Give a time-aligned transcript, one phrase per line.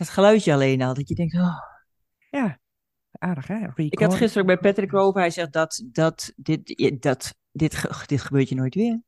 [0.00, 1.58] dat geluidje alleen al, dat je denkt, oh.
[2.30, 2.58] Ja,
[3.10, 3.66] aardig hè?
[3.74, 8.48] Ik had gisteren bij Patrick over, hij zegt dat, dat, dit, dat dit, dit gebeurt
[8.48, 9.02] je nooit weer.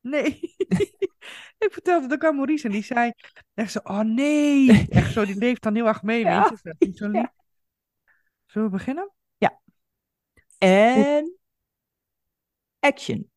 [0.00, 0.40] Nee.
[1.64, 3.12] ik vertelde het ook aan Maurice en die zei
[3.54, 4.86] echt zo, oh nee.
[4.88, 6.48] Echt zo, die leeft dan heel erg mee, ja.
[6.48, 6.86] weet je.
[6.86, 7.20] Niet zo lief.
[7.20, 7.32] Ja.
[8.46, 9.12] Zullen we beginnen?
[9.36, 9.60] Ja.
[10.58, 11.38] En
[12.78, 13.30] action.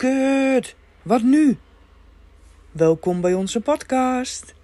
[0.00, 1.58] Kut, wat nu?
[2.72, 4.54] Welkom bij onze podcast.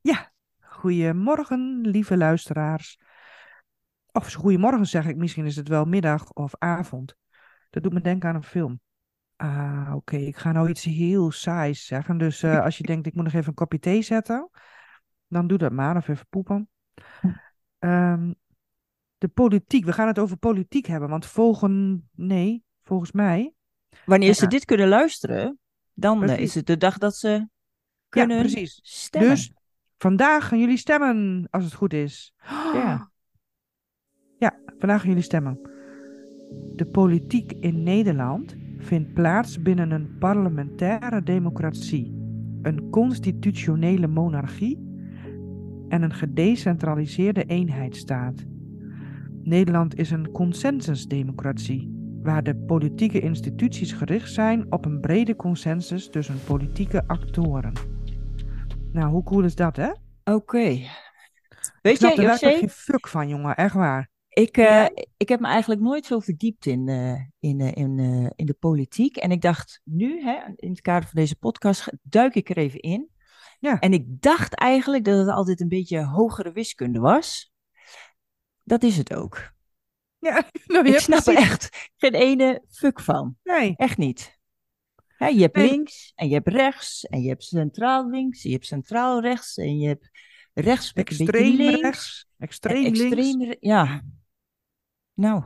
[0.00, 2.98] Ja, goedemorgen, lieve luisteraars.
[4.12, 7.16] Of goedemorgen zeg ik, misschien is het wel middag of avond.
[7.70, 8.80] Dat doet me denken aan een film.
[9.36, 12.18] Ah, oké, ik ga nou iets heel saais zeggen.
[12.18, 14.50] Dus uh, als je denkt, ik moet nog even een kopje thee zetten,
[15.26, 16.68] dan doe dat maar, of even poepen.
[17.78, 18.34] Um,
[19.18, 23.55] de politiek, we gaan het over politiek hebben, want volgen, nee, volgens mij
[24.04, 25.58] Wanneer ze dit kunnen luisteren,
[25.94, 27.48] dan eh, is het de dag dat ze
[28.08, 28.80] kunnen ja, precies.
[28.82, 29.30] stemmen.
[29.30, 29.52] Dus
[29.98, 32.34] vandaag gaan jullie stemmen, als het goed is.
[32.74, 33.10] Ja.
[34.38, 35.60] Ja, vandaag gaan jullie stemmen.
[36.74, 42.14] De politiek in Nederland vindt plaats binnen een parlementaire democratie,
[42.62, 44.84] een constitutionele monarchie
[45.88, 48.44] en een gedecentraliseerde eenheidsstaat.
[49.42, 51.95] Nederland is een consensusdemocratie
[52.26, 57.72] waar de politieke instituties gericht zijn op een brede consensus tussen politieke actoren.
[58.92, 59.90] Nou, hoe cool is dat, hè?
[60.24, 60.80] Oké.
[61.82, 62.22] Weet je, José?
[62.22, 64.10] Daar geen fuck van, jongen, echt waar.
[64.28, 67.98] Ik, uh, ik heb me eigenlijk nooit zo verdiept in, uh, in, uh, in,
[68.36, 69.16] in de politiek.
[69.16, 72.80] En ik dacht, nu, hè, in het kader van deze podcast, duik ik er even
[72.80, 73.10] in.
[73.60, 73.78] Ja.
[73.78, 77.52] En ik dacht eigenlijk dat het altijd een beetje hogere wiskunde was.
[78.62, 79.54] Dat is het ook.
[80.18, 83.36] Ja, nou, ik snap er echt geen ene fuck van.
[83.42, 83.74] Nee.
[83.76, 84.38] Echt niet.
[85.18, 88.66] je hebt links en je hebt rechts en je hebt centraal links, en je hebt
[88.66, 90.10] centraal rechts en je hebt
[90.54, 93.56] rechts extreem links, rechts, extreem, extreem links.
[93.60, 94.02] Ja.
[95.14, 95.42] Nou,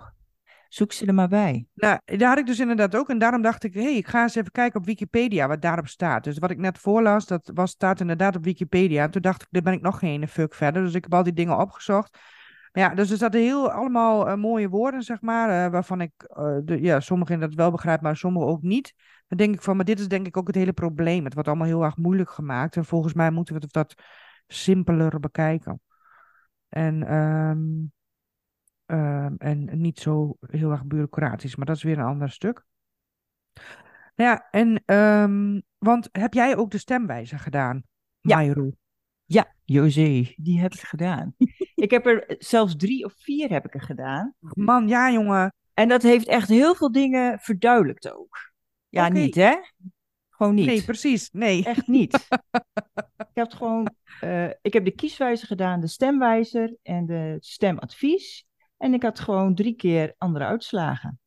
[0.68, 1.66] zoek ze er maar bij.
[1.74, 3.08] Nou, daar had ik dus inderdaad ook.
[3.08, 5.88] En daarom dacht ik, hé, hey, ik ga eens even kijken op Wikipedia wat daarop
[5.88, 6.24] staat.
[6.24, 9.04] Dus wat ik net voorlas, dat was, staat inderdaad op Wikipedia.
[9.04, 10.82] En toen dacht ik, daar ben ik nog geen fuck verder.
[10.82, 12.18] Dus ik heb al die dingen opgezocht.
[12.72, 16.12] Maar ja, dus er zaten heel allemaal uh, mooie woorden, zeg maar, uh, waarvan ik,
[16.36, 18.94] uh, de, ja, sommigen dat wel begrijp, maar sommigen ook niet.
[19.28, 21.24] Dan denk ik van, maar dit is denk ik ook het hele probleem.
[21.24, 23.94] Het wordt allemaal heel erg moeilijk gemaakt en volgens mij moeten we het wat
[24.46, 25.80] simpeler bekijken.
[26.68, 27.92] En, um,
[28.86, 32.64] um, en niet zo heel erg bureaucratisch, maar dat is weer een ander stuk.
[34.14, 37.82] Nou ja, en, um, want heb jij ook de stemwijzer gedaan,
[38.20, 38.40] ja.
[39.24, 41.34] Ja, José, die heb ik gedaan.
[41.80, 44.34] Ik heb er zelfs drie of vier heb ik er gedaan.
[44.40, 45.54] Man, ja jongen.
[45.74, 48.52] En dat heeft echt heel veel dingen verduidelijkt ook.
[48.88, 49.54] Ja, niet hè?
[50.30, 50.66] Gewoon niet.
[50.66, 51.30] Nee, precies.
[51.30, 51.64] Nee.
[51.64, 52.14] Echt niet.
[53.30, 58.46] ik heb gewoon, uh, ik heb de kieswijzer gedaan, de stemwijzer en de stemadvies.
[58.76, 61.20] En ik had gewoon drie keer andere uitslagen.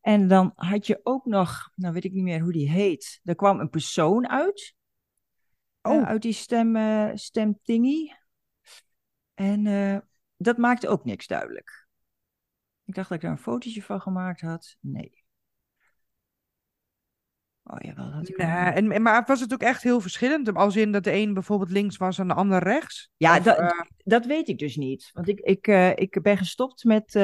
[0.00, 3.20] En dan had je ook nog, nou weet ik niet meer hoe die heet.
[3.24, 4.74] Er kwam een persoon uit.
[5.80, 6.02] Eh, oh.
[6.02, 8.14] uit die stem, uh, stemtingie.
[9.34, 9.98] En uh,
[10.36, 11.86] dat maakte ook niks duidelijk.
[12.84, 14.76] Ik dacht dat ik daar een fotootje van gemaakt had.
[14.80, 15.22] Nee.
[17.62, 18.36] Oh ja, wel had ik.
[18.36, 20.54] Nee, en, maar was het ook echt heel verschillend?
[20.54, 23.10] Als in dat de een bijvoorbeeld links was en de ander rechts?
[23.16, 25.10] Ja, of, dat, dat weet ik dus niet.
[25.12, 25.66] Want ik, ik,
[25.98, 27.14] ik ben gestopt met,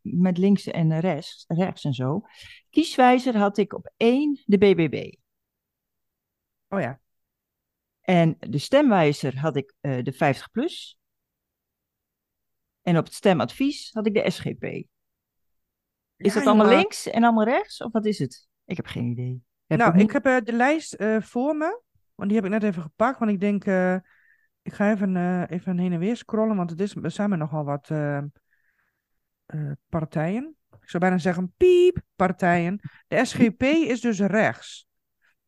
[0.00, 2.20] met links en rechts, rechts en zo.
[2.70, 5.12] Kieswijzer had ik op één de BBB.
[6.68, 7.00] Oh ja.
[8.00, 10.98] En de stemwijzer had ik de 50 plus.
[12.88, 14.62] En op het stemadvies had ik de SGP.
[14.62, 14.86] Is
[16.16, 17.82] ja, dat allemaal links en allemaal rechts?
[17.82, 18.48] Of wat is het?
[18.64, 19.42] Ik heb geen idee.
[19.66, 21.82] Heb nou, ik heb uh, de lijst uh, voor me.
[22.14, 23.18] Want die heb ik net even gepakt.
[23.18, 23.64] Want ik denk,
[24.62, 25.16] ik ga even,
[25.48, 26.56] even heen en weer scrollen.
[26.56, 27.90] Want het is, er zijn er nogal wat
[29.88, 30.56] partijen.
[30.80, 32.80] Ik zou bijna zeggen piep partijen.
[33.08, 34.88] De SGP is dus rechts.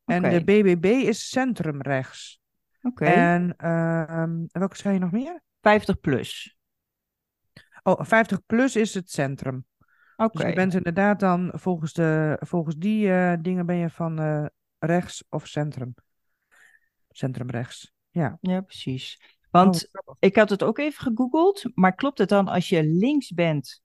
[0.05, 0.39] En okay.
[0.39, 2.41] de BBB is centrumrechts.
[2.83, 3.05] Oké.
[3.05, 5.43] En uh, welke schrijf je nog meer?
[5.61, 6.59] 50 plus.
[7.83, 9.65] Oh, 50 plus is het centrum.
[10.17, 10.39] Oké.
[10.39, 14.47] Dus je bent inderdaad dan volgens, de, volgens die uh, dingen ben je van uh,
[14.79, 15.95] rechts of centrum.
[17.09, 17.93] Centrum rechts.
[18.11, 18.39] Ja.
[18.41, 19.39] Ja, precies.
[19.51, 23.31] Want oh, ik had het ook even gegoogeld, maar klopt het dan als je links
[23.33, 23.83] bent?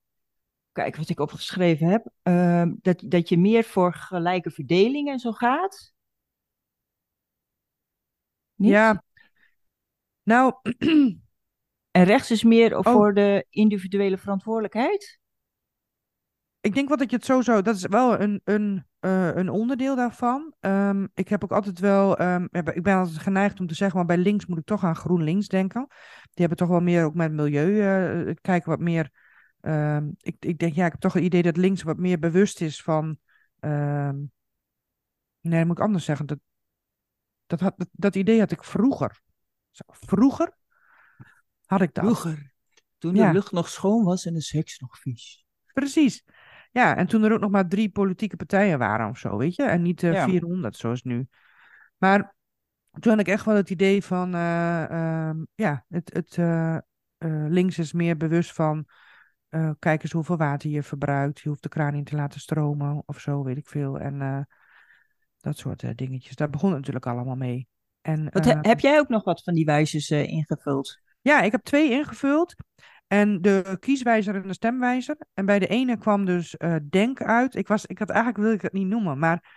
[0.71, 2.11] Kijk wat ik opgeschreven heb.
[2.23, 5.93] Uh, dat, dat je meer voor gelijke verdeling en zo gaat?
[8.55, 9.03] Ja.
[10.23, 10.53] Nou.
[11.95, 12.83] en rechts is meer oh.
[12.83, 15.19] voor de individuele verantwoordelijkheid?
[16.65, 19.95] ik denk wel dat je het sowieso, dat is wel een, een, eh, een onderdeel
[19.95, 20.53] daarvan.
[20.59, 24.05] Ehm, ik heb ook altijd wel, ehm, ik ben altijd geneigd om te zeggen, maar
[24.05, 25.85] bij links moet ik toch aan GroenLinks denken.
[26.23, 29.09] Die hebben toch wel meer ook met milieu, uh, kijken wat meer.
[29.61, 32.61] Ehm, ik, ik denk, ja, ik heb toch het idee dat links wat meer bewust
[32.61, 33.17] is van.
[35.41, 36.25] nee, dat moet ik anders zeggen.
[36.25, 36.39] Dat,
[37.45, 39.21] dat, had, dat, dat idee had ik vroeger.
[39.85, 40.53] Vroeger
[41.65, 42.03] had ik dat.
[42.03, 42.53] Vroeger,
[42.97, 45.45] toen de lucht nog schoon was en de seks nog vies.
[45.73, 46.23] Precies.
[46.71, 49.63] Ja, en toen er ook nog maar drie politieke partijen waren of zo, weet je?
[49.63, 51.27] En niet uh, 400 zoals nu.
[51.97, 52.35] Maar
[52.99, 56.77] toen had ik echt wel het idee van, uh, ja, het, het uh,
[57.47, 58.85] links is meer bewust van,
[59.79, 61.39] kijk eens hoeveel water je verbruikt.
[61.39, 63.99] Je hoeft de kraan niet te laten stromen of zo, weet ik veel.
[63.99, 64.47] En
[65.37, 66.35] dat soort dingetjes.
[66.35, 67.67] Daar begon het natuurlijk allemaal mee.
[68.01, 71.03] En, wat, heb jij ook nog wat van die wijzers ingevuld?
[71.25, 72.55] Ja, ik heb twee ingevuld.
[73.07, 75.17] En de kieswijzer en de stemwijzer.
[75.33, 77.55] En bij de ene kwam dus uh, Denk uit.
[77.55, 79.53] Ik, was, ik had eigenlijk wil ik het niet noemen, maar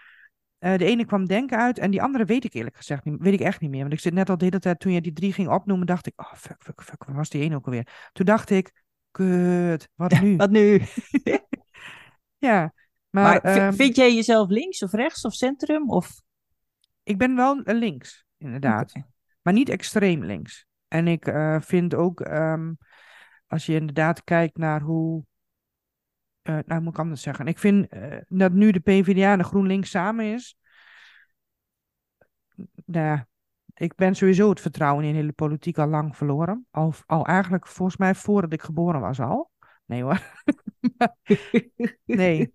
[0.59, 1.79] uh, de ene kwam Denk uit.
[1.79, 3.81] En die andere weet ik eerlijk gezegd niet, weet ik echt niet meer.
[3.81, 6.07] Want ik zit net al de hele tijd, toen je die drie ging opnoemen, dacht
[6.07, 8.11] ik, oh fuck, fuck, fuck, waar was die ene ook alweer?
[8.13, 10.37] Toen dacht ik, kut, wat nu?
[10.47, 10.83] wat nu?
[12.49, 12.73] ja.
[13.11, 15.91] Maar, maar um, vind jij jezelf links of rechts of centrum?
[15.91, 16.23] Of?
[17.03, 18.91] Ik ben wel links, inderdaad.
[18.91, 19.09] Okay.
[19.43, 20.68] Maar niet extreem links.
[20.89, 22.79] En ik uh, vind ook, um,
[23.47, 25.25] als je inderdaad kijkt naar hoe.
[26.43, 27.47] Uh, nou, moet ik anders zeggen.
[27.47, 30.57] Ik vind uh, dat nu de PvdA en de GroenLinks samen is.
[32.85, 33.21] Nou,
[33.75, 36.67] ik ben sowieso het vertrouwen in de hele politiek al lang verloren.
[36.71, 39.51] Al, al eigenlijk volgens mij voordat ik geboren was al.
[39.85, 40.21] Nee hoor.
[42.05, 42.53] nee.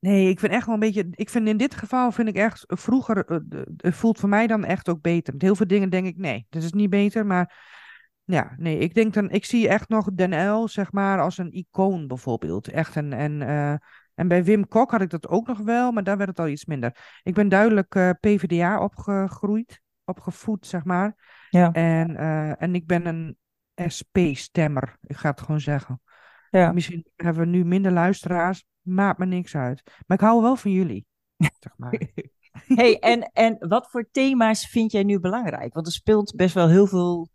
[0.00, 1.06] Nee, ik vind echt wel een beetje.
[1.10, 2.64] Ik vind in dit geval vind ik echt.
[2.66, 3.42] Vroeger.
[3.76, 5.32] Het voelt voor mij dan echt ook beter.
[5.32, 6.16] Met heel veel dingen denk ik.
[6.16, 7.26] Nee, dat is niet beter.
[7.26, 7.68] Maar
[8.24, 11.52] ja, nee, ik denk dan, ik zie echt nog Den L, zeg maar, als een
[11.52, 12.68] icoon bijvoorbeeld.
[12.68, 13.74] Echt een, en, uh,
[14.14, 16.48] en bij Wim Kok had ik dat ook nog wel, maar daar werd het al
[16.48, 16.96] iets minder.
[17.22, 21.14] Ik ben duidelijk PvdA opgegroeid, opgevoed, zeg maar.
[21.50, 21.72] Ja.
[21.72, 22.16] En,
[22.56, 23.36] en ik ben een
[23.74, 26.00] SP-stemmer, ik ga het gewoon zeggen.
[26.50, 26.72] Ja.
[26.72, 29.82] Misschien hebben we nu minder luisteraars, maakt me niks uit.
[30.06, 31.06] Maar ik hou wel van jullie,
[31.36, 32.00] zeg maar.
[32.66, 35.74] hey, en, en wat voor thema's vind jij nu belangrijk?
[35.74, 37.30] Want er speelt best wel heel veel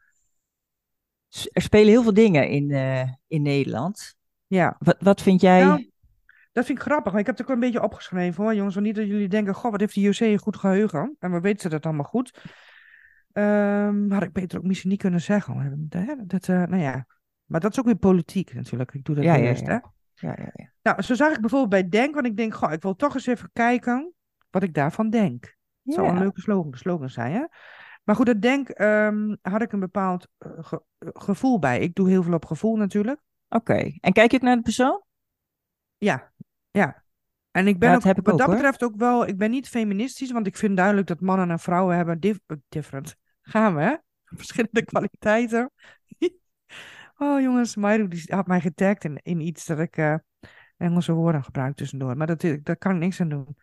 [1.52, 4.16] er spelen heel veel dingen in, uh, in Nederland.
[4.48, 4.76] Ja.
[4.80, 5.64] Wat, wat vind jij?
[5.64, 5.90] Nou,
[6.52, 7.14] dat vind ik grappig.
[7.14, 8.74] Ik heb het ook een beetje opgeschreven hoor, jongens.
[8.74, 11.16] Want niet dat jullie denken, goh, wat heeft de JC een goed geheugen.
[11.20, 12.42] En we weten ze dat allemaal goed.
[13.34, 15.88] Um, had ik beter ook misschien niet kunnen zeggen.
[16.28, 17.06] Dat, uh, nou ja.
[17.46, 18.94] Maar dat is ook weer politiek natuurlijk.
[18.94, 19.74] Ik doe dat ja, eerst, ja, ja.
[19.74, 20.28] hè?
[20.28, 20.72] Ja, ja, ja.
[20.82, 23.26] Nou, zo zag ik bijvoorbeeld bij Denk, want ik denk, goh, ik wil toch eens
[23.26, 24.14] even kijken
[24.50, 25.56] wat ik daarvan denk.
[25.84, 27.46] Het zou een leuke slogan, slogan zijn, hè?
[28.04, 31.80] Maar goed, dat denk um, had ik een bepaald uh, ge gevoel bij.
[31.80, 33.22] Ik doe heel veel op gevoel natuurlijk.
[33.50, 33.98] Oké.
[34.00, 35.04] En kijk ik naar de persoon?
[35.98, 36.32] Ja,
[36.72, 37.04] ja.
[37.52, 38.56] En ik ben ja, ook, wat ook, dat hoor.
[38.56, 41.96] betreft ook wel, ik ben niet feministisch, want ik vind duidelijk dat mannen en vrouwen
[41.96, 42.40] hebben dif
[42.70, 43.16] different.
[43.42, 43.96] Gaan we, hè?
[44.38, 45.72] Verschillende kwaliteiten.
[47.18, 50.16] Oh jongens, Mairu die had mij getagd in, in iets dat ik uh,
[50.78, 52.18] Engelse woorden gebruik tussendoor.
[52.18, 53.58] Maar dat, daar kan ik niks aan doen.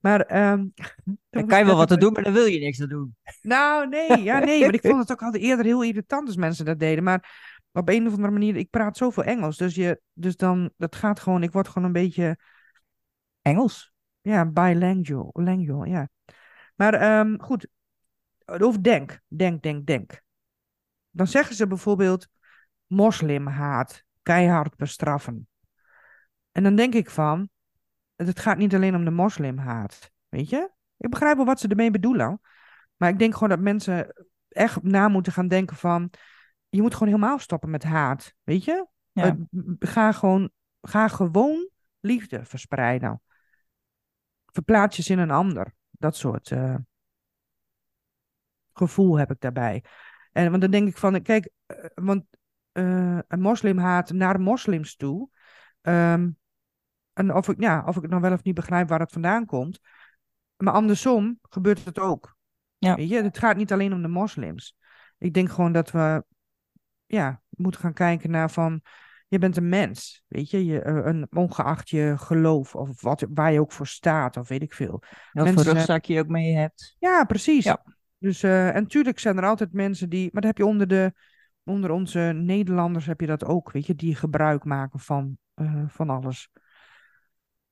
[0.00, 0.72] Maar um,
[1.30, 3.16] dan kan je wel wat te doen, maar dan wil je niks aan doen.
[3.42, 4.60] Nou, nee, ja, nee.
[4.60, 7.04] maar ik vond het ook altijd eerder heel irritant als mensen dat deden.
[7.04, 9.56] Maar op een of andere manier, ik praat zoveel Engels.
[9.56, 12.38] Dus, je, dus dan, dat gaat gewoon, ik word gewoon een beetje...
[13.42, 13.92] Engels?
[14.20, 16.08] Ja, bilingual, lingual, ja.
[16.74, 17.68] Maar um, goed,
[18.44, 20.22] over denk, denk, denk, denk.
[21.10, 22.28] Dan zeggen ze bijvoorbeeld
[22.88, 25.48] moslimhaat, keihard bestraffen.
[26.52, 27.48] En dan denk ik van,
[28.16, 30.10] het gaat niet alleen om de moslimhaat.
[30.28, 30.70] Weet je?
[30.96, 32.40] Ik begrijp wel wat ze ermee bedoelen.
[32.96, 36.10] Maar ik denk gewoon dat mensen echt na moeten gaan denken van...
[36.68, 38.34] Je moet gewoon helemaal stoppen met haat.
[38.42, 38.86] Weet je?
[39.12, 39.36] Ja.
[39.78, 43.22] Ga, gewoon, ga gewoon liefde verspreiden.
[44.46, 45.74] Verplaats je in een ander.
[45.90, 46.74] Dat soort uh,
[48.72, 49.84] gevoel heb ik daarbij.
[50.32, 52.24] En want dan denk ik van, kijk, uh, want
[52.72, 55.28] uh, een moslimhaat naar moslims toe.
[55.82, 56.36] Um,
[57.12, 59.46] en of ik, ja, of ik het nou wel of niet begrijp waar het vandaan
[59.46, 59.80] komt.
[60.56, 62.36] Maar andersom gebeurt het ook.
[62.78, 62.94] Ja.
[62.94, 64.76] Weet je, het gaat niet alleen om de moslims.
[65.18, 66.24] Ik denk gewoon dat we
[67.06, 68.82] ja, moeten gaan kijken naar van...
[69.30, 73.52] Je bent een mens, weet je, je eh, een, ongeacht je geloof of wat, waar
[73.52, 75.02] je ook voor staat, of weet ik veel.
[75.32, 76.96] Wat voor rugzak je ook mee hebt.
[76.98, 77.64] Ja, precies.
[77.64, 77.84] Ja.
[78.18, 81.12] Dus, uh, en natuurlijk zijn er altijd mensen die, maar dat heb je onder, de,
[81.68, 86.10] onder onze Nederlanders heb je dat ook, weet je, die gebruik maken van, uh, van
[86.10, 86.50] alles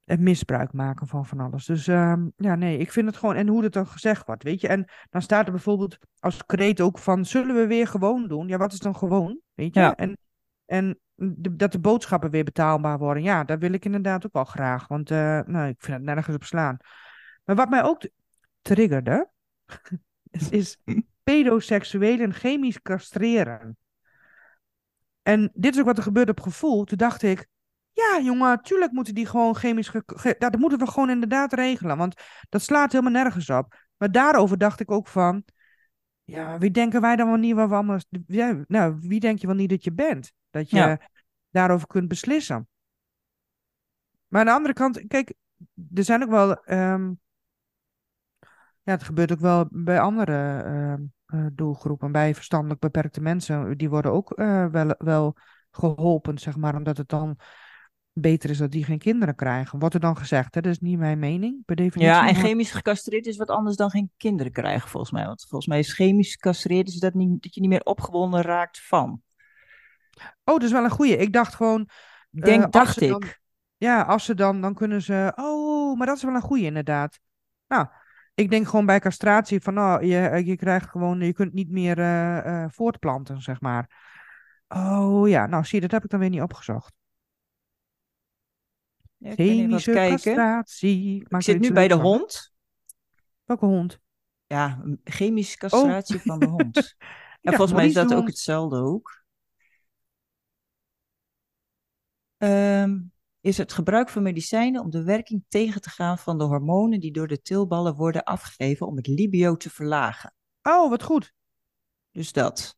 [0.06, 1.64] en misbruik maken van van alles.
[1.64, 3.34] Dus um, ja, nee, ik vind het gewoon.
[3.34, 4.68] En hoe het dan gezegd wordt, weet je.
[4.68, 8.48] En dan staat er bijvoorbeeld als kreet ook van: zullen we weer gewoon doen?
[8.48, 9.40] Ja, wat is dan gewoon?
[9.54, 9.80] Weet je.
[9.80, 9.94] Ja.
[9.94, 10.18] En,
[10.64, 13.22] en de- dat de boodschappen weer betaalbaar worden.
[13.22, 14.88] Ja, dat wil ik inderdaad ook wel graag.
[14.88, 16.76] Want eh, nou, ik vind het nergens op slaan.
[17.44, 18.08] Maar wat mij ook
[18.62, 19.30] triggerde,
[20.30, 20.78] is, is
[21.22, 23.76] pedoseksuelen chemisch castreren.
[25.26, 26.84] En dit is ook wat er gebeurde op gevoel.
[26.84, 27.46] Toen dacht ik,
[27.92, 29.88] ja jongen, tuurlijk moeten die gewoon chemisch...
[29.88, 31.96] ge- dat moeten we gewoon inderdaad regelen.
[31.96, 33.74] Want dat slaat helemaal nergens op.
[33.96, 35.44] Maar daarover dacht ik ook van...
[36.24, 37.98] Ja, wie denken wij dan wel niet wat we allemaal...
[38.26, 40.32] Ja, nou, wie denk je wel niet dat je bent?
[40.50, 41.00] Dat je Ja.
[41.50, 42.68] daarover kunt beslissen.
[44.28, 45.32] Maar aan de andere kant, kijk,
[45.94, 46.64] er zijn ook wel...
[46.64, 47.12] ehm,
[48.86, 52.12] ja, het gebeurt ook wel bij andere ehm, eh, doelgroepen.
[52.12, 53.76] Bij verstandelijk beperkte mensen.
[53.78, 55.36] Die worden ook eh, wel, wel
[55.70, 56.74] geholpen, zeg maar.
[56.76, 57.38] Omdat het dan
[58.12, 59.78] beter is dat die geen kinderen krijgen.
[59.78, 60.60] Wordt er dan gezegd, hè?
[60.60, 62.12] Dat is niet mijn mening, per definitie.
[62.12, 65.26] Ja, en chemisch gecastreerd is wat anders dan geen kinderen krijgen, volgens mij.
[65.26, 68.80] Want volgens mij is chemisch gecastreerd is dat, niet, dat je niet meer opgewonden raakt
[68.86, 69.22] van.
[70.18, 71.16] Oh, dat is wel een goeie.
[71.16, 71.88] Ik dacht gewoon...
[72.30, 73.10] Denk, dacht ik.
[73.10, 73.22] dan-
[73.76, 75.32] Ja, als ze dan, dan kunnen ze.
[75.36, 77.18] Oh, maar dat is wel een goeie inderdaad.
[77.66, 77.86] Nou,
[78.36, 81.98] ik denk gewoon bij castratie van, oh, je, je krijgt gewoon, je kunt niet meer
[81.98, 84.04] eh, eh, voortplanten, zeg maar.
[84.68, 86.94] Oh ja, nou zie je, dat heb ik dan weer niet opgezocht.
[89.16, 91.26] Ja, Chemische castratie.
[91.28, 92.02] Ik zit nu bij de van.
[92.02, 92.54] hond.
[93.44, 94.00] Welke hond?
[94.46, 96.74] Ja, chemische castratie van de hond.
[97.40, 99.24] En volgens mij is dat ook hetzelfde ook.
[102.36, 102.98] Ehm,
[103.46, 107.12] is het gebruik van medicijnen om de werking tegen te gaan van de hormonen die
[107.12, 110.34] door de tilballen worden afgegeven om het libido te verlagen.
[110.62, 111.32] Oh, wat goed.
[112.10, 112.76] Dus dat.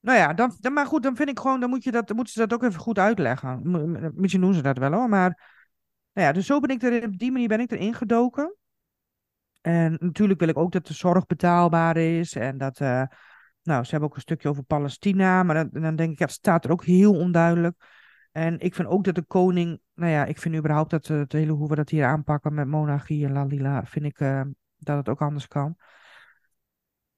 [0.00, 2.16] Nou ja, dan, dan, maar goed, dan vind ik gewoon, dan, moet je dat, dan
[2.16, 3.60] moeten ze dat ook even goed uitleggen.
[4.14, 5.28] Misschien doen ze dat wel hoor, maar
[6.12, 8.56] nou ja, dus zo ben ik er, op die manier ben ik erin gedoken.
[9.60, 13.02] En natuurlijk wil ik ook dat de zorg betaalbaar is en dat, eh,
[13.62, 16.34] nou, ze hebben ook een stukje over Palestina, maar dan, dan denk ik, ja, het
[16.34, 17.76] staat er ook heel onduidelijk.
[18.38, 21.32] En ik vind ook dat de koning, nou ja, ik vind überhaupt dat eh, het
[21.32, 24.42] hele hoe we dat hier aanpakken met monarchie en lalila, vind ik eh,
[24.76, 25.76] dat het ook anders kan.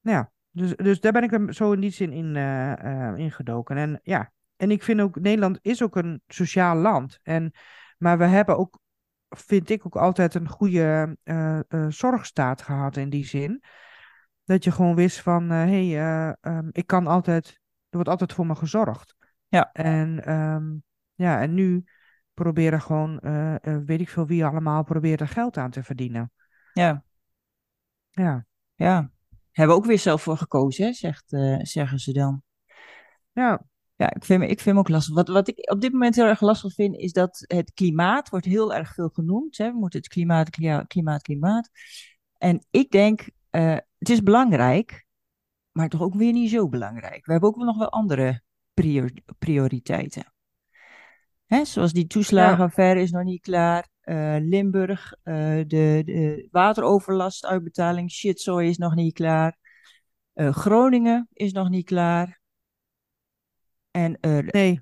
[0.00, 3.16] Nou ja, dus, dus daar ben ik er zo in die zin in eh, eh,
[3.16, 3.76] ingedoken.
[3.76, 7.18] En ja, en ik vind ook, Nederland is ook een sociaal land.
[7.22, 7.52] En,
[7.98, 8.78] maar we hebben ook,
[9.28, 11.16] vind ik ook altijd een goede
[11.88, 13.62] zorgstaat gehad in die zin.
[14.44, 17.46] Dat je gewoon wist van, hé, hey, eh, ehm, ik kan altijd,
[17.88, 19.16] er wordt altijd voor me gezorgd.
[19.48, 19.72] Ja.
[19.72, 20.76] En ehm,
[21.20, 21.84] ja, en nu
[22.34, 26.32] proberen gewoon, eh, eh, weet ik veel wie allemaal, proberen er geld aan te verdienen.
[26.72, 27.04] Ja,
[28.10, 29.10] Ja, ja.
[29.52, 32.42] Hebben we ook weer zelf voor gekozen, hè, zegt, eh, zeggen ze dan.
[33.32, 33.62] ja,
[33.96, 35.14] Ja, ik vind, me- ik vind hem ook lastig.
[35.14, 38.46] Wat, wat ik op dit moment heel erg lastig vind, is dat het klimaat wordt
[38.46, 39.56] heel erg veel genoemd.
[39.56, 39.72] Hè?
[39.72, 40.50] We moeten het klimaat,
[40.86, 41.70] klimaat, klimaat.
[42.38, 43.30] En ik denk,
[43.98, 45.06] het is belangrijk,
[45.72, 47.26] maar toch ook weer niet zo belangrijk.
[47.26, 48.42] We hebben ook nog wel andere
[48.74, 50.32] prior- prioriteiten.
[51.50, 51.64] Hè?
[51.64, 53.88] Zoals die toeslagenaffaire is nog niet klaar.
[54.00, 55.34] Eh, Limburg, eh,
[55.66, 59.56] de, de wateroverlastuitbetaling, shitzooi is nog niet klaar.
[60.32, 62.40] Eh, Groningen is nog niet klaar.
[63.90, 64.18] En
[64.50, 64.80] nee,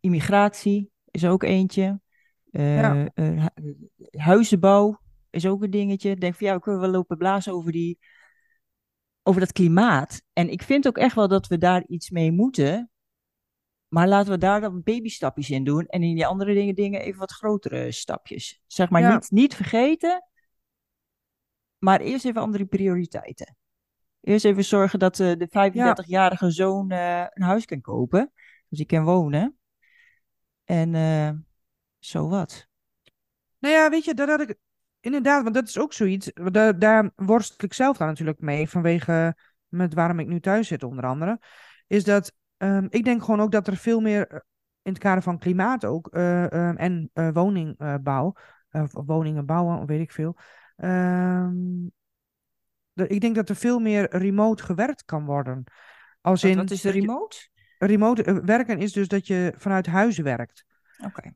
[0.00, 2.00] immigratie is ook eentje.
[2.50, 3.08] Ja.
[4.10, 5.00] huizenbouw
[5.30, 6.10] is ook een dingetje.
[6.10, 7.98] Ik denk van ja, we kunnen wel lopen blazen over, die,
[9.22, 10.22] over dat klimaat.
[10.32, 12.90] En ik vind ook echt wel dat we daar iets mee moeten.
[13.94, 15.86] Maar laten we daar dan babystapjes in doen.
[15.86, 18.62] En in die andere dingen, dingen even wat grotere stapjes.
[18.66, 19.14] Zeg maar Ja.
[19.14, 20.28] niet, niet vergeten.
[21.78, 23.56] Maar eerst even andere prioriteiten.
[24.20, 28.32] Eerst even zorgen dat eh, de 35-jarige zoon eh, een huis kan kopen.
[28.68, 29.58] Dus die kan wonen.
[30.64, 31.30] En eh,
[31.98, 32.66] zo wat.
[33.58, 34.56] Nou ja, weet je, dat had ik
[35.00, 36.30] inderdaad, want dat is ook zoiets.
[36.32, 39.36] Daar, daar worstel ik zelf dan natuurlijk mee, vanwege
[39.68, 41.40] met waarom ik nu thuis zit, onder andere.
[41.86, 44.38] Is dat ehm, ik denk gewoon ook dat er veel meer eh,
[44.82, 48.34] in het kader van klimaat ook eh, ehm, en eh, woningbouw,
[48.70, 50.36] of woningen bouwen, weet ik veel.
[50.76, 51.52] ehm,
[52.94, 55.64] ik denk dat er veel meer remote gewerkt kan worden.
[56.20, 57.48] Als Wat, in wat is de remote?
[57.78, 60.64] remote werken is dus dat je vanuit huis werkt.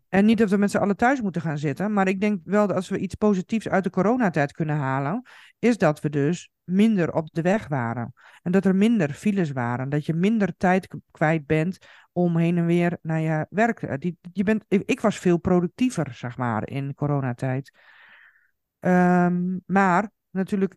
[0.08, 1.92] En niet dat we met z'n allen thuis moeten gaan zitten.
[1.92, 5.22] Maar ik denk wel dat als we iets positiefs uit de coronatijd kunnen halen.
[5.58, 8.12] Is dat we dus minder op de weg waren.
[8.42, 9.88] En dat er minder files waren.
[9.88, 11.78] Dat je minder tijd kwijt bent
[12.12, 13.78] om heen en weer naar je werk.
[13.78, 17.72] te- Die, je bent, ik, was veel productiever, zeg maar, in coronatijd.
[18.80, 20.76] Ehm, maar natuurlijk,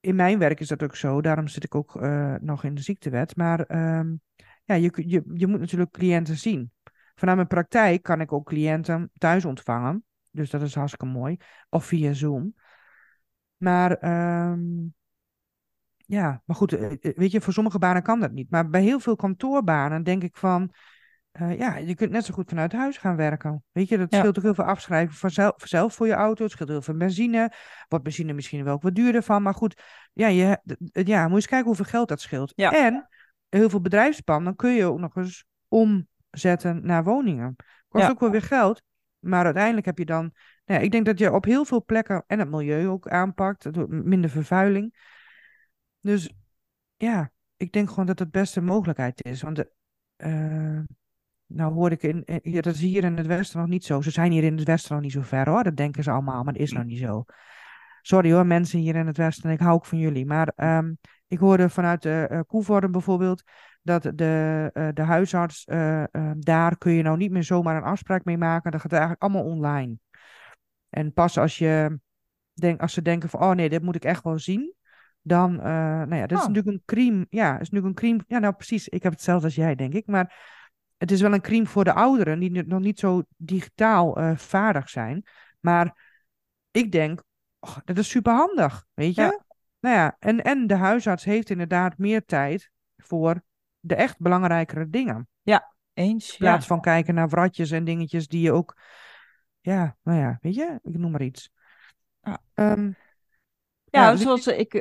[0.00, 1.20] in mijn werk is dat ook zo.
[1.20, 3.36] Daarom zit ik ook eh, nog in de ziektewet.
[3.36, 4.14] Maar ehm,
[4.64, 6.72] ja, je, je, je moet natuurlijk cliënten zien.
[7.14, 10.04] Vanuit mijn praktijk kan ik ook cliënten thuis ontvangen.
[10.30, 11.36] Dus dat is hartstikke mooi.
[11.68, 12.54] Of via Zoom.
[13.56, 14.60] Maar ehm,
[15.96, 18.50] ja, maar goed, eh, eh, weet je, voor sommige banen kan dat niet.
[18.50, 20.72] Maar bij heel veel kantoorbanen denk ik van,
[21.32, 23.64] eh, ja, je kunt net zo goed vanuit huis gaan werken.
[23.72, 24.18] Weet je, dat Ja.
[24.18, 26.42] scheelt ook heel veel afschrijven vanzelf, zelf voor je auto.
[26.42, 27.52] Het scheelt heel veel benzine.
[27.88, 29.42] Wordt benzine misschien wel ook wat duurder van.
[29.42, 30.58] Maar goed, ja, je,
[30.92, 32.52] ja, moet je eens kijken hoeveel geld dat scheelt.
[32.56, 32.72] Ja.
[32.72, 33.08] En
[33.48, 35.44] heel veel bedrijfspanden kun je ook nog eens
[36.34, 37.56] omzetten naar woningen.
[37.88, 38.10] Kost Ja.
[38.10, 38.82] ook wel weer geld.
[39.18, 40.32] Maar uiteindelijk heb je dan...
[40.64, 43.88] Nou ja, ik denk dat je op heel veel plekken en het milieu ook aanpakt.
[43.88, 44.94] Minder vervuiling.
[46.00, 46.32] Dus
[46.96, 49.42] ja, ik denk gewoon dat het beste mogelijkheid is.
[49.42, 49.70] Want de,
[50.16, 50.80] eh,
[51.46, 54.00] nou hoor ik in, ja, dat is hier in het Westen nog niet zo.
[54.00, 55.62] Ze zijn hier in het Westen nog niet zo ver hoor.
[55.62, 57.24] Dat denken ze allemaal, maar dat is nog niet zo.
[58.02, 59.50] Sorry hoor, mensen hier in het Westen.
[59.50, 60.26] Ik hou ook van jullie.
[60.26, 60.92] Maar ehm,
[61.26, 63.42] ik hoorde vanuit de uh, Koevoorde bijvoorbeeld
[63.82, 67.82] dat de, eh, de huisarts, eh, eh, daar kun je nou niet meer zomaar een
[67.82, 68.70] afspraak mee maken.
[68.70, 69.96] Dat gaat eigenlijk allemaal online.
[70.90, 71.98] En pas als je
[72.52, 74.74] denk, als ze denken van, oh nee, dit moet ik echt wel zien.
[75.22, 75.64] Dan, eh,
[76.02, 76.48] nou ja, dat is Oh.
[76.48, 77.26] natuurlijk een crime.
[77.30, 78.24] Ja, is natuurlijk een crime.
[78.26, 78.88] Ja, nou precies.
[78.88, 80.06] Ik heb hetzelfde als jij, denk ik.
[80.06, 80.52] Maar
[80.96, 84.88] het is wel een crime voor de ouderen die nog niet zo digitaal eh, vaardig
[84.88, 85.26] zijn.
[85.60, 86.02] Maar
[86.70, 87.22] ik denk,
[87.58, 89.20] oh, dat is superhandig, weet je?
[89.20, 89.43] Ja.
[89.84, 93.42] Nou ja, en, en de huisarts heeft inderdaad meer tijd voor
[93.80, 95.28] de echt belangrijkere dingen.
[95.94, 96.28] Eens.
[96.28, 96.50] In Ja.
[96.50, 98.80] plaats van kijken naar wratjes en dingetjes die je ook,
[99.60, 101.50] ja, nou ja, weet je, ik noem maar iets.
[102.20, 102.40] Ja.
[102.54, 102.90] Ehm,
[103.84, 104.74] Ja, dus zoals eh, ik,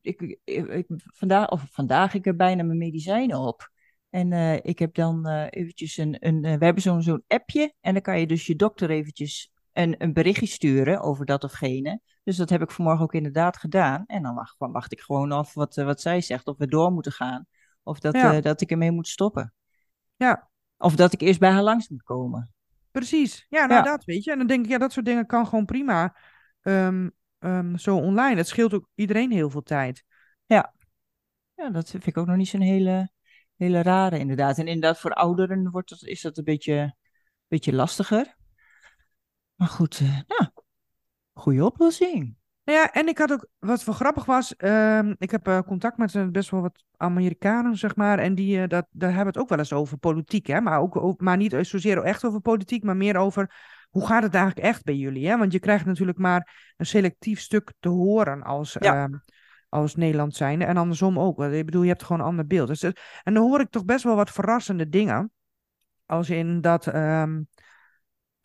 [0.00, 3.70] ik, ik, ik vandaag, of vandaag, ik heb bijna mijn medicijnen op.
[4.10, 7.92] En eh, ik heb dan eh, eventjes een, een we hebben zo'n zo'n appje en
[7.92, 12.00] dan kan je dus je dokter eventjes een, een berichtje sturen over dat of gene.
[12.24, 14.04] Dus dat heb ik vanmorgen ook inderdaad gedaan.
[14.06, 16.92] En dan wacht, wacht ik gewoon af wat, eh, wat zij zegt, of we door
[16.92, 17.46] moeten gaan.
[17.82, 18.34] Of dat, Ja.
[18.34, 19.54] eh, dat ik ermee moet stoppen.
[20.16, 20.48] Ja.
[20.76, 22.52] Of dat ik eerst bij haar langs moet komen.
[22.90, 23.82] Precies, ja, nou Ja.
[23.82, 24.30] dat weet je.
[24.32, 26.16] En dan denk ik, ja, dat soort dingen kan gewoon prima
[26.60, 27.08] ehm,
[27.38, 28.36] ehm, zo online.
[28.36, 30.04] Het scheelt ook iedereen heel veel tijd.
[30.46, 30.72] Ja,
[31.72, 33.10] dat vind ik ook nog niet zo'n hele,
[33.56, 34.58] hele rare inderdaad.
[34.58, 36.94] En inderdaad, voor ouderen wordt dat, is dat een beetje,
[37.48, 38.36] beetje lastiger.
[39.60, 40.50] Maar goed, eh nou,
[41.32, 42.36] goede oplossing.
[42.64, 45.96] Nou ja, en ik had ook, wat wel grappig was, ehm, ik heb eh, contact
[45.98, 49.48] met eh, best wel wat Amerikanen, zeg maar, en die, dat, daar hebben het ook
[49.48, 52.96] wel eens over politiek, hè, maar, ook, ook- maar niet zozeer echt over politiek, maar
[52.96, 53.54] meer over
[53.90, 55.36] hoe gaat het eigenlijk echt bij jullie, hè?
[55.38, 59.02] Want je krijgt natuurlijk maar een selectief stuk te horen als, Ja.
[59.02, 59.14] ehm,
[59.68, 61.42] als Nederland zijnde, en andersom ook.
[61.42, 62.68] Ik bedoel, je hebt gewoon een ander beeld.
[62.68, 65.32] Dus, en dan hoor ik toch best wel wat verrassende dingen,
[66.06, 66.86] als in dat...
[66.86, 67.40] ehm,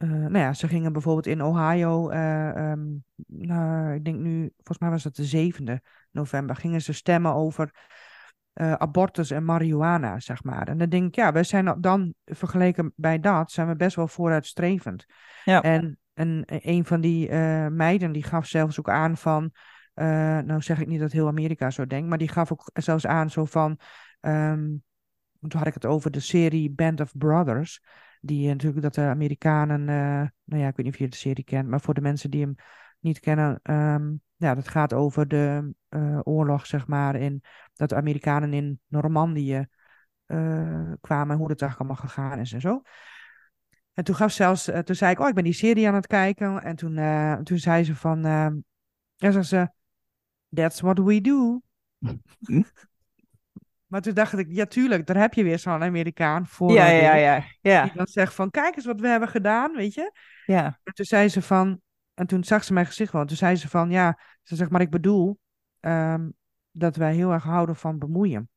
[0.05, 2.83] eh, nou ja, ze gingen bijvoorbeeld in Ohio, eh, ehm,
[3.27, 7.71] nou, ik denk nu, volgens mij was het de 7e november, gingen ze stemmen over
[8.53, 10.67] eh, abortus en marihuana, zeg maar.
[10.67, 14.07] En dan denk ik, ja, wij zijn dan, vergeleken bij dat, zijn we best wel
[14.07, 15.05] vooruitstrevend.
[15.43, 15.61] Ja.
[15.61, 17.31] En, en een van die
[17.69, 19.51] meiden, die gaf zelfs ook aan van,
[20.45, 23.29] nou zeg ik niet dat heel Amerika zo denkt, maar die gaf ook zelfs aan
[23.29, 23.79] zo van,
[24.19, 24.63] ehm,
[25.39, 27.81] toen had ik het over de serie Band of Brothers
[28.25, 31.15] die eh, natuurlijk dat de Amerikanen, eh, nou ja, ik weet niet of je de
[31.15, 32.55] serie kent, maar voor de mensen die hem
[32.99, 37.95] niet kennen, ehm, ja, dat gaat over de eh, oorlog, zeg maar, in dat de
[37.95, 39.67] Amerikanen in Normandië
[41.01, 42.81] kwamen en hoe dat eigenlijk allemaal gegaan is en zo.
[43.93, 46.63] En toen gaf zelfs, toen zei ik, oh, ik ben die serie aan het kijken.
[46.63, 46.95] En toen,
[47.43, 48.55] toen zei ze van, ehm,
[49.15, 49.69] ja, zei ze,
[50.49, 51.61] that's what we do.
[53.87, 56.71] Maar toen dacht ik, ja, tuurlijk, daar heb je weer zo'n Amerikaan voor.
[56.71, 57.83] Ja, ja, ja, ja.
[57.83, 60.11] Die dan zegt van, kijk eens wat we hebben gedaan, weet je.
[60.45, 61.81] Ja, En toen zei ze van,
[62.13, 63.21] en toen zag ze mijn gezicht wel.
[63.21, 65.39] En toen zei ze van, ja, ze zegt, maar ik bedoel
[65.79, 66.29] ehm,
[66.71, 68.49] dat wij heel erg houden van bemoeien.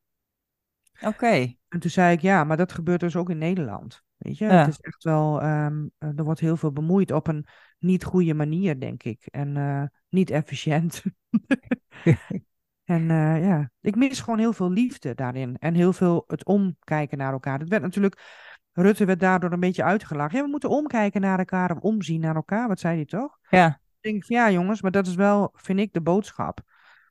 [1.00, 1.54] oké.
[1.68, 4.02] En toen zei ik, ja, maar dat gebeurt dus ook in Nederland.
[4.16, 4.58] Weet je, Ja.
[4.58, 7.46] het is echt wel, ehm, eh, er wordt heel veel bemoeid op een
[7.78, 9.26] niet goede manier, denk ik.
[9.26, 11.02] En eh, niet efficiënt.
[12.88, 15.56] en eh, ja, ik mis gewoon heel veel liefde daarin.
[15.58, 17.58] En heel veel het omkijken naar elkaar.
[17.58, 20.38] Het werd natuurlijk, Rutte werd daardoor een beetje uitgelachen.
[20.38, 22.68] Ja, we moeten omkijken naar elkaar of omzien naar elkaar.
[22.68, 23.38] Wat zei hij toch?
[23.50, 26.60] Ja, Dan denk ik ja jongens, maar dat is wel, vind ik, de boodschap.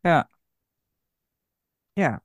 [0.02, 0.30] ja.
[1.94, 2.24] Ja,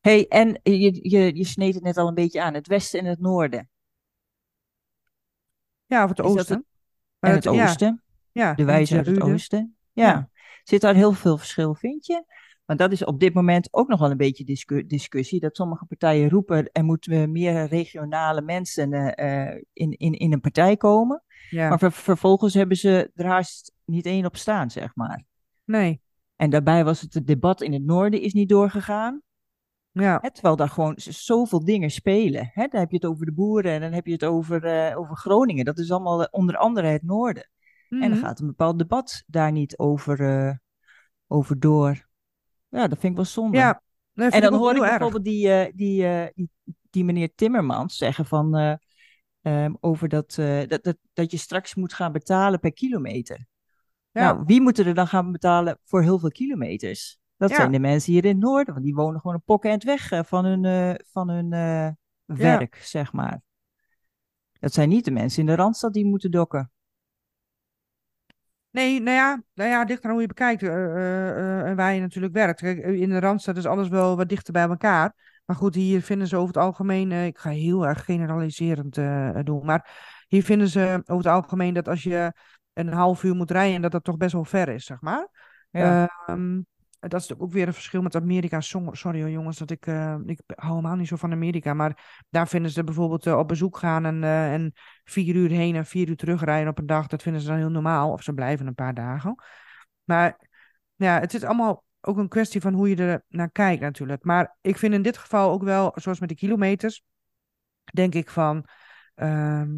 [0.00, 3.06] hey, en je, je, je sneed het net al een beetje aan, het westen en
[3.06, 3.70] het noorden.
[5.86, 6.56] ja of het oosten.
[6.56, 6.66] het-
[7.18, 9.76] En het oosten, ja, de wijze uit het oosten.
[9.92, 10.06] Ja.
[10.06, 10.30] Ja.
[10.62, 12.24] Zit daar heel veel verschil, vind je?
[12.76, 15.40] Want dat is op dit moment ook nog wel een beetje discu- discussie.
[15.40, 20.40] Dat sommige partijen roepen, er moeten meer regionale mensen eh, eh, in, in, in een
[20.40, 21.22] partij komen.
[21.50, 25.24] Ja, Maar ver- vervolgens hebben ze er haast niet één op staan, zeg maar.
[25.64, 26.00] nee,
[26.36, 29.22] En daarbij was het, het debat in het noorden is niet doorgegaan.
[29.90, 32.50] ja, Hè, terwijl daar gewoon zoveel dingen spelen.
[32.52, 32.66] Hè?
[32.66, 35.16] Dan heb je het over de boeren en dan heb je het over, eh, over
[35.16, 35.64] Groningen.
[35.64, 37.50] Dat is allemaal onder andere het noorden.
[37.88, 38.18] En dan Mhm.
[38.20, 40.60] gaat een bepaald debat daar niet over,
[41.26, 42.10] over door.
[42.72, 43.56] Ja, dat vind ik wel zonde.
[43.58, 43.82] Ja,
[44.12, 46.50] nee, en dan ik hoor ik bijvoorbeeld die, eh, die, eh, die,
[46.90, 48.56] die meneer Timmermans zeggen van...
[48.56, 48.74] eh,
[49.42, 50.34] ehm, over dat,
[50.68, 53.46] dat, dat, dat je straks moet gaan betalen per kilometer.
[54.10, 54.32] Ja.
[54.32, 57.18] Nou, wie moet er dan gaan betalen voor heel veel kilometers?
[57.36, 57.56] Dat Ja.
[57.56, 60.26] zijn de mensen hier in het noorden, want die wonen gewoon een pokken en weg
[60.26, 61.48] van hun, van hun
[62.24, 63.42] werk, zeg maar.
[64.60, 66.70] Dat zijn niet de mensen in de Randstad die moeten dokken.
[68.72, 71.94] Nee, nou ja, nou ja, dichter aan hoe je bekijkt eh, eh, eh, en waar
[71.94, 72.60] je natuurlijk werkt.
[72.60, 75.14] Kijk, in de Randstad is alles wel wat dichter bij elkaar.
[75.44, 78.94] Maar goed, hier vinden ze over het algemeen, ik ga heel erg generaliserend
[79.46, 79.90] doen, maar
[80.28, 82.32] hier vinden ze over het algemeen dat als je
[82.72, 85.28] een half uur moet rijden, dat dat toch best wel ver is, zeg maar.
[85.70, 86.08] Ja.
[86.26, 86.60] Ehm,
[87.08, 88.60] dat is ook weer een verschil met Amerika.
[88.60, 91.74] Sorry hoor, jongens, dat ik, eh, ik hou helemaal niet zo van Amerika.
[91.74, 94.72] Maar daar vinden ze bijvoorbeeld eh, op bezoek gaan en, eh, en
[95.04, 97.06] vier uur heen en vier uur terugrijden op een dag.
[97.06, 98.12] Dat vinden ze dan heel normaal.
[98.12, 99.34] Of ze blijven een paar dagen.
[100.04, 100.38] Maar
[100.94, 104.24] ja, het is allemaal ook een kwestie van hoe je er naar kijkt natuurlijk.
[104.24, 107.02] Maar ik vind in dit geval ook wel, zoals met de kilometers,
[107.92, 108.66] denk ik van...
[109.14, 109.70] ehm,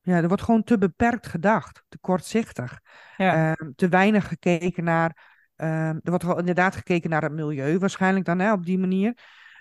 [0.00, 2.80] ja, er wordt gewoon te beperkt gedacht, te kortzichtig.
[3.16, 3.54] Ja.
[3.54, 5.32] Ehm, te weinig gekeken naar.
[5.56, 9.18] Ehm, er wordt wel inderdaad gekeken naar het milieu, waarschijnlijk dan hè, op die manier.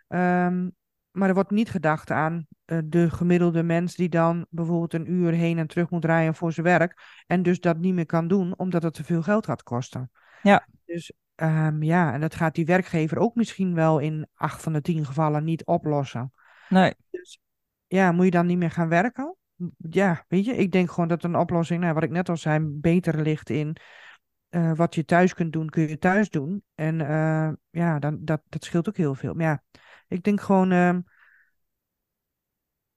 [0.08, 0.70] Ehm,
[1.12, 5.32] maar er wordt niet gedacht aan eh, de gemiddelde mens die dan bijvoorbeeld een uur
[5.32, 7.02] heen en terug moet rijden voor zijn werk.
[7.28, 10.12] En dus dat niet meer kan doen, omdat het te veel geld gaat kosten.
[10.42, 10.68] Ja.
[10.86, 14.82] Dus ehm, ja, en dat gaat die werkgever ook misschien wel in acht van de
[14.82, 16.34] tien gevallen niet oplossen.
[16.70, 17.40] Nee, Dus
[17.88, 19.36] ja, moet je dan niet meer gaan werken?
[19.78, 22.60] Ja, weet je, ik denk gewoon dat een oplossing, nou, wat ik net al zei,
[22.62, 23.78] beter ligt in
[24.54, 26.64] eh, wat je thuis kunt doen, kun je thuis doen.
[26.76, 29.34] En eh, ja, dan, dat, dat scheelt ook heel veel.
[29.34, 29.64] Maar ja,
[30.08, 31.02] ik denk gewoon, ehm,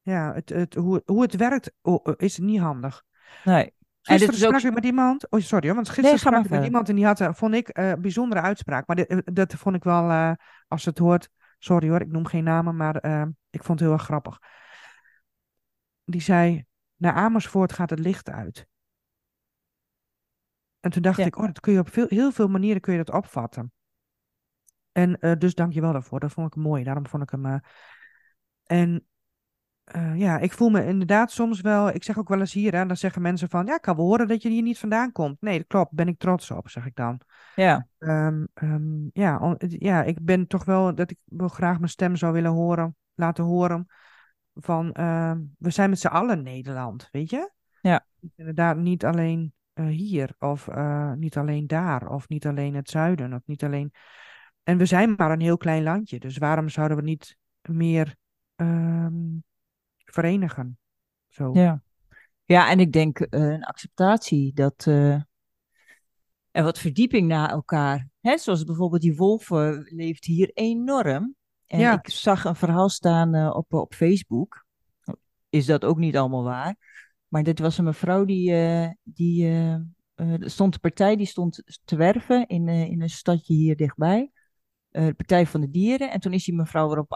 [0.00, 3.02] ja, het, het, hoe, hoe het werkt oh, is niet handig.
[3.44, 3.64] nee.
[3.64, 3.72] En
[4.12, 4.54] Gisteren dit is ook...
[4.54, 5.30] sprak ik met iemand.
[5.30, 7.54] Oh, sorry hoor, want gisteren Nee, sprak ik met iemand en die had, eh, vond
[7.54, 8.86] ik, een bijzondere uitspraak.
[8.86, 10.36] Maar dit- dat vond ik wel,
[10.68, 12.96] als het hoort, sorry hoor, ik noem geen namen, maar
[13.50, 14.38] ik vond het heel erg grappig.
[16.04, 16.64] Die zei,
[16.96, 18.66] naar Amersfoort gaat het licht uit.
[20.86, 21.24] En toen dacht Ja.
[21.24, 23.72] ik, oh, dat kun je op veel, heel veel manieren kun je dat opvatten.
[24.92, 26.20] En eh, dus dank je wel daarvoor.
[26.20, 26.84] Dat vond ik mooi.
[26.84, 27.46] Daarom vond ik hem.
[27.46, 27.56] eh,
[28.64, 29.06] En
[29.84, 31.88] eh, ja, ik voel me inderdaad soms wel.
[31.88, 34.04] Ik zeg ook wel eens hier, hè, dan zeggen mensen van, ja, ik kan wel
[34.06, 35.40] horen dat je hier niet vandaan komt.
[35.40, 35.92] Nee, dat klopt.
[35.92, 37.20] Ben ik trots op, zeg ik dan.
[37.54, 41.90] Ja, Ehm, ehm, ja, on- ja, ik ben toch wel dat ik wel graag mijn
[41.90, 43.86] stem zou willen horen, laten horen.
[44.54, 47.50] Van, ehm, we zijn met z'n allen Nederland, weet je?
[47.80, 48.06] Ja.
[48.36, 53.32] Inderdaad, niet alleen eh, hier, of eh, niet alleen daar, of niet alleen het zuiden,
[53.32, 53.92] of niet alleen.
[54.62, 58.16] En we zijn maar een heel klein landje, dus waarom zouden we niet meer
[58.54, 59.14] ehm,
[60.04, 60.78] verenigen?
[61.28, 61.50] Zo.
[61.54, 61.82] ja.
[62.44, 64.86] Ja, en ik denk eh, een acceptatie dat...
[64.86, 68.08] en wat verdieping naar elkaar.
[68.20, 68.38] Hè?
[68.38, 71.34] Zoals bijvoorbeeld die wolven leeft hier enorm.
[71.66, 71.92] En Ja.
[71.92, 74.66] ik zag een verhaal staan op, op Facebook.
[75.48, 76.76] Is dat ook niet allemaal waar?
[77.28, 79.74] Maar dit was een mevrouw die, eh, die eh,
[80.14, 84.30] eh, stond een partij die stond te werven in, in een stadje hier dichtbij.
[84.88, 86.10] De Partij van de Dieren.
[86.10, 87.12] En toen is die mevrouw erop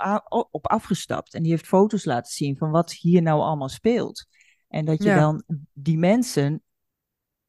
[0.50, 1.34] op afgestapt.
[1.34, 4.26] En die heeft foto's laten zien van wat hier nou allemaal speelt.
[4.68, 5.18] En dat je Ja.
[5.18, 5.42] dan
[5.72, 6.62] die mensen,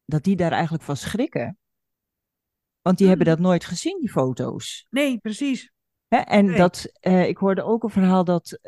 [0.04, 1.58] dat die daar eigenlijk van schrikken.
[2.80, 3.36] Want die hebben Mhm.
[3.36, 4.86] dat nooit gezien, die foto's.
[4.90, 5.72] Nee, precies.
[6.08, 6.16] Hè?
[6.16, 6.56] En Nee.
[6.56, 8.58] dat, ik hoorde ook een verhaal dat,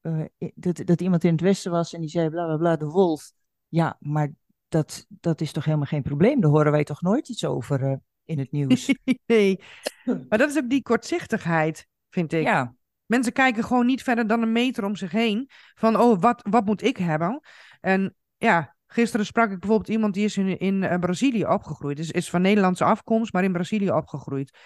[0.00, 2.86] eh, dat, dat iemand in het Westen was en die zei bla bla bla, de
[2.86, 3.32] wolf.
[3.68, 4.32] Ja, maar
[4.68, 6.40] dat, dat is toch helemaal geen probleem?
[6.40, 8.94] Daar horen wij toch nooit iets over eh, in het nieuws?
[9.26, 9.60] nee.
[10.04, 12.42] Maar dat is ook die kortzichtigheid, vind ik.
[12.42, 12.74] ja,
[13.10, 15.50] Mensen kijken gewoon niet verder dan een meter om zich heen.
[15.74, 17.40] Van, oh, wat, wat moet ik hebben?
[17.80, 21.96] En ja, gisteren sprak ik bijvoorbeeld iemand die is in, in eh, Brazilië opgegroeid.
[21.96, 24.58] Dus is van Nederlandse afkomst, maar in Brazilië opgegroeid.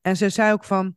[0.00, 0.96] En ze zei ook van,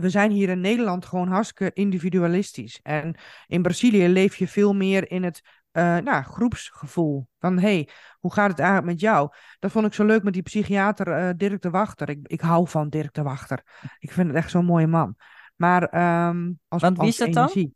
[0.00, 2.80] we zijn hier in Nederland gewoon hartstikke individualistisch.
[2.82, 3.14] En
[3.46, 7.28] in Brazilië leef je veel meer in het eh, nou, groepsgevoel.
[7.38, 9.28] Van, hey, hoe gaat het eigenlijk met jou?
[9.58, 12.08] Dat vond ik zo leuk met die psychiater eh, Dirk de Wachter.
[12.08, 13.62] Ik, ik hou van Dirk de Wachter.
[13.98, 15.16] Ik vind het echt zo'n mooie man.
[15.56, 17.42] Maar ehm als, Want wie als is dat dan?
[17.42, 17.74] energie.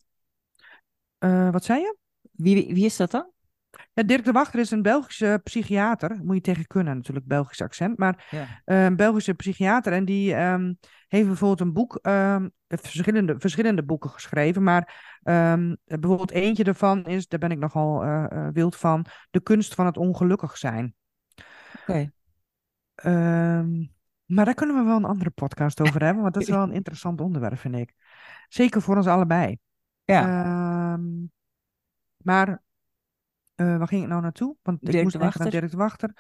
[1.18, 1.96] Eh, wat zei je?
[2.32, 3.30] wie, wie is dat dan?
[3.92, 6.20] Ja, Dirk de Wachter is een Belgische psychiater.
[6.22, 7.98] Moet je tegen kunnen, natuurlijk, Belgisch accent.
[7.98, 8.46] Maar Ja.
[8.64, 9.92] eh, een Belgische psychiater.
[9.92, 10.72] En die ehm,
[11.08, 14.62] heeft bijvoorbeeld een boek, ehm, verschillende, verschillende boeken geschreven.
[14.62, 19.40] Maar ehm, bijvoorbeeld eentje daarvan is, daar ben ik nogal eh, eh, wild van, De
[19.42, 20.94] kunst van het ongelukkig zijn.
[21.80, 22.12] Oké.
[24.26, 26.72] Maar daar kunnen we wel een andere podcast over hebben, want dat is wel een
[26.72, 27.94] interessant onderwerp, vind ik.
[28.48, 29.58] Zeker voor ons allebei.
[30.04, 30.96] Ja,
[32.16, 32.62] maar
[33.60, 34.56] eh, waar ging ik nou naartoe?
[34.62, 35.60] Want ik Dirk moest de denken aan Wachter.
[35.60, 36.12] Dirk de Wachter.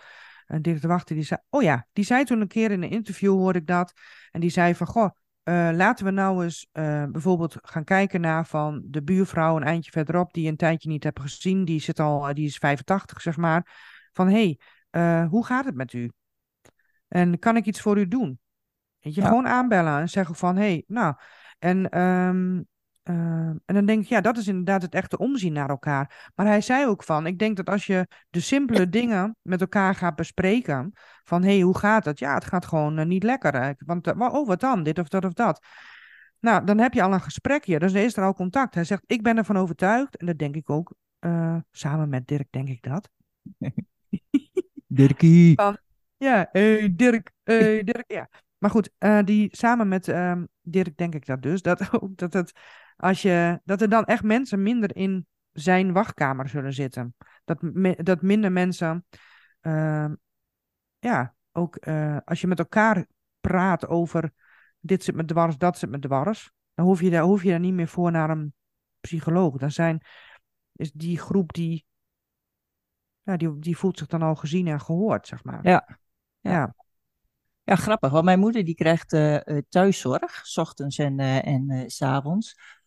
[0.46, 2.90] En Dirk de Wachter die zei, oh ja, die zei toen een keer in een
[2.90, 3.92] interview hoorde ik dat.
[4.30, 5.10] En die zei van, goh,
[5.42, 9.90] eh, laten we nou eens eh, bijvoorbeeld gaan kijken naar van de buurvrouw een eindje
[9.90, 11.64] verderop die je een tijdje niet hebt gezien.
[11.64, 13.78] Die, zit al, die is 85, zeg maar.
[14.12, 14.56] Van hé,
[14.90, 16.10] hey, hoe gaat het met u?
[17.08, 18.38] En kan ik iets voor u doen?
[19.00, 21.14] Weet je, gewoon aanbellen en zeggen van hé, hey, nou.
[21.58, 22.68] En um,
[23.02, 26.30] Ehm, en dan denk ik, ja, dat is inderdaad het echte omzien naar elkaar.
[26.34, 29.94] Maar hij zei ook van, ik denk dat als je de simpele dingen met elkaar
[29.94, 30.92] gaat bespreken,
[31.24, 32.18] van hé, hey, hoe gaat het?
[32.18, 33.76] Ja, het gaat gewoon uh, niet lekker.
[33.78, 34.82] Want, uh, oh, wat dan?
[34.82, 35.66] Dit of dat of dat.
[36.40, 38.74] Nou, dan heb je al een gesprekje, dus er is er al contact.
[38.74, 42.46] Hij zegt, ik ben ervan overtuigd, en dat denk ik ook, uh, samen met Dirk
[42.50, 43.08] denk ik dat.
[44.86, 45.54] Dirkie.
[45.54, 45.78] Van,
[46.16, 48.28] ja, hey, Dirk, hey, Dirk, ja.
[48.58, 48.90] Maar goed,
[49.24, 52.52] die samen met ehm, Dirk denk ik dat dus, dat, dat het
[53.00, 57.14] als je, dat er dan echt mensen minder in zijn wachtkamer zullen zitten.
[57.44, 57.60] Dat,
[57.96, 59.06] dat minder mensen,
[59.62, 60.10] uh,
[60.98, 63.06] ja, ook uh, als je met elkaar
[63.40, 64.32] praat over
[64.80, 67.60] dit zit met dwars, dat zit met dwars, dan hoef je daar, hoef je daar
[67.60, 68.54] niet meer voor naar een
[69.00, 69.56] psycholoog.
[69.56, 70.02] Dan zijn,
[70.72, 71.86] is die groep die,
[73.22, 75.60] ja, die, die voelt zich dan al gezien en gehoord, zeg maar.
[75.62, 75.98] Ja.
[76.40, 76.50] ja.
[76.50, 76.74] ja.
[77.62, 82.02] Ja, grappig, want mijn moeder die krijgt uh, thuiszorg, s ochtends en, uh, en s
[82.02, 82.79] avonds.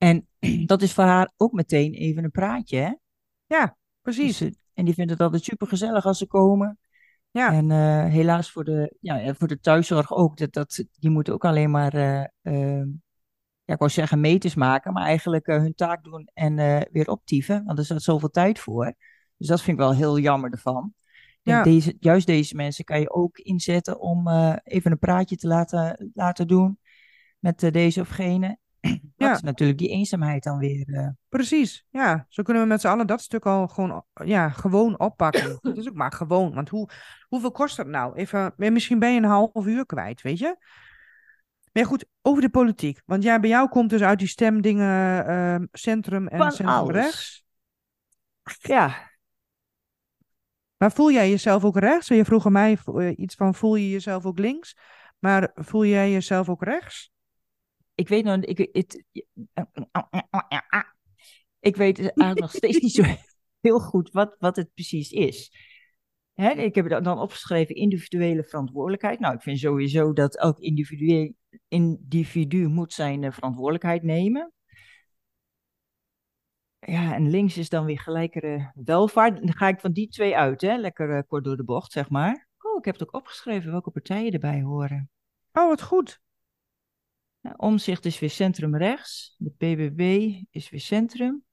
[0.00, 0.26] En
[0.66, 2.92] dat is voor haar ook meteen even een praatje, hè?
[3.46, 4.38] Ja, precies.
[4.38, 6.78] Dus, en die vindt het altijd super gezellig als ze komen.
[7.30, 7.52] Ja.
[7.52, 10.36] En uh, helaas voor de, ja, voor de thuiszorg ook.
[10.36, 12.84] Dat, dat, die moeten ook alleen maar, uh, uh,
[13.64, 16.54] ja, ik wou zeggen meters maken, maar eigenlijk hun taak doen en
[16.92, 17.64] weer optieven.
[17.64, 18.94] Want er zat zoveel tijd voor.
[19.36, 20.94] Dus dat vind ik wel heel jammer ervan.
[21.42, 21.62] Ja.
[21.62, 24.28] deze, juist deze mensen kan je ook inzetten om
[24.62, 26.78] even een praatje te laten, laten doen
[27.38, 28.58] met deze of gene.
[29.16, 30.88] Dat is natuurlijk die eenzaamheid dan weer.
[30.88, 31.08] Uh...
[31.28, 32.26] Precies, ja.
[32.28, 35.58] Zo kunnen we met z'n allen dat stuk al gewoon, ja, gewoon oppakken.
[35.62, 36.88] Het is ook maar gewoon, want hoe,
[37.28, 38.14] hoeveel kost dat nou?
[38.14, 40.56] Even, misschien ben je een half uur kwijt, weet je?
[41.72, 43.02] Maar goed, over de politiek.
[43.04, 46.94] Want ja, bij jou komt dus uit die stemdingen uh, centrum en Van centrum alles.
[46.94, 47.44] rechts.
[48.58, 49.10] Ja.
[50.76, 52.08] Maar voel jij jezelf ook rechts?
[52.08, 54.76] Je vroeg aan mij eh, iets van, voel je jezelf ook links?
[55.18, 57.12] Maar voel jij jezelf ook rechts?
[58.00, 58.58] Ik weet nog, ik,
[61.60, 63.02] ik weet nog steeds niet zo
[63.60, 65.52] heel goed wat, wat het precies is.
[66.34, 69.20] Hè, ik heb dan opgeschreven individuele verantwoordelijkheid.
[69.20, 71.34] Nou, ik vind sowieso dat elk individu,
[71.68, 74.52] individu moet zijn uh, verantwoordelijkheid nemen.
[76.78, 79.36] Ja, en links is dan weer gelijkere welvaart.
[79.36, 80.76] Dan ga ik van die twee uit, hè?
[80.76, 82.48] lekker uh, kort door de bocht, zeg maar.
[82.58, 85.10] Oh, ik heb het ook opgeschreven welke partijen erbij horen.
[85.52, 86.20] Oh, wat goed.
[87.40, 89.34] Nou, omzicht is weer centrum rechts.
[89.38, 91.44] De PBB is weer centrum.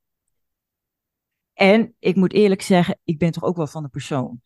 [1.53, 4.41] En ik moet eerlijk zeggen, ik ben toch ook wel van de persoon.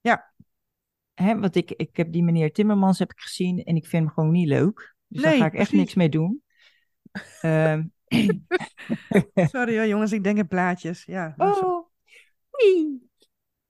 [0.00, 0.34] Ja.
[1.14, 4.12] Hè, want ik, ik heb die meneer Timmermans heb ik gezien en ik vind hem
[4.12, 4.96] gewoon niet leuk.
[5.06, 6.42] Dus daar ga ik echt niks mee doen.
[7.42, 7.92] um,
[9.34, 11.04] Sorry hoor, jongens, ik denk in plaatjes.
[11.04, 11.88] Ja, oh,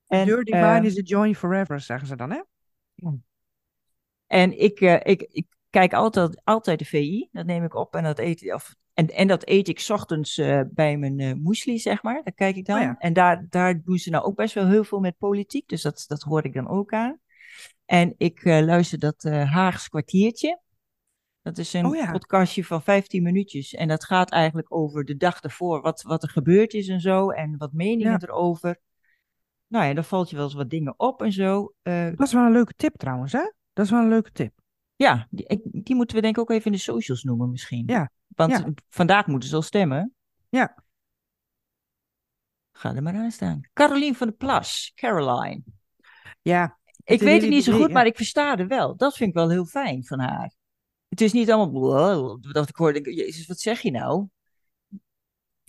[0.06, 2.40] En, Your divine uh, is a joy forever, zeggen ze dan, hè?
[4.26, 7.28] En ik, uh, ik, ik kijk altijd, altijd de VI.
[7.32, 10.60] Dat neem ik op en dat eet, of, en, en dat eet ik ochtends uh,
[10.70, 12.20] bij mijn uh, muesli, zeg maar.
[12.24, 12.76] Daar kijk ik dan.
[12.76, 12.96] Oh ja.
[12.98, 15.68] En daar, daar doen ze nou ook best wel heel veel met politiek.
[15.68, 17.20] Dus dat, dat hoor ik dan ook aan.
[17.84, 20.60] En ik uh, luister dat Haags kwartiertje.
[21.42, 22.10] Dat is een oh ja.
[22.10, 23.74] podcastje van 15 minuutjes.
[23.74, 25.80] En dat gaat eigenlijk over de dag ervoor.
[25.80, 27.30] Wat, wat er gebeurd is en zo.
[27.30, 28.18] En wat meningen ja.
[28.20, 28.80] erover.
[29.66, 31.72] Nou ja, dan valt je wel eens wat dingen op en zo.
[31.82, 33.52] dat is wel een leuke tip trouwens, hè?
[33.72, 34.64] Dat is wel een leuke tip.
[34.96, 37.82] Ja, die, die, moeten we denk ik ook even in de socials noemen misschien.
[37.86, 38.10] Ja.
[38.26, 38.72] Want ja.
[38.88, 40.14] vandaag moeten ze al stemmen.
[40.48, 40.84] Ja.
[42.72, 43.60] Ga er maar aan staan.
[43.72, 44.92] Caroline van der Plas.
[44.94, 45.62] Caroline.
[46.42, 46.78] Ja.
[47.04, 48.96] Ik weet het niet zo goed, maar ik versta er wel.
[48.96, 50.54] Dat vind ik wel heel fijn van haar.
[51.08, 52.40] Het is niet allemaal...
[52.40, 54.28] Dat ik hoorde, jezus, wat zeg je nou?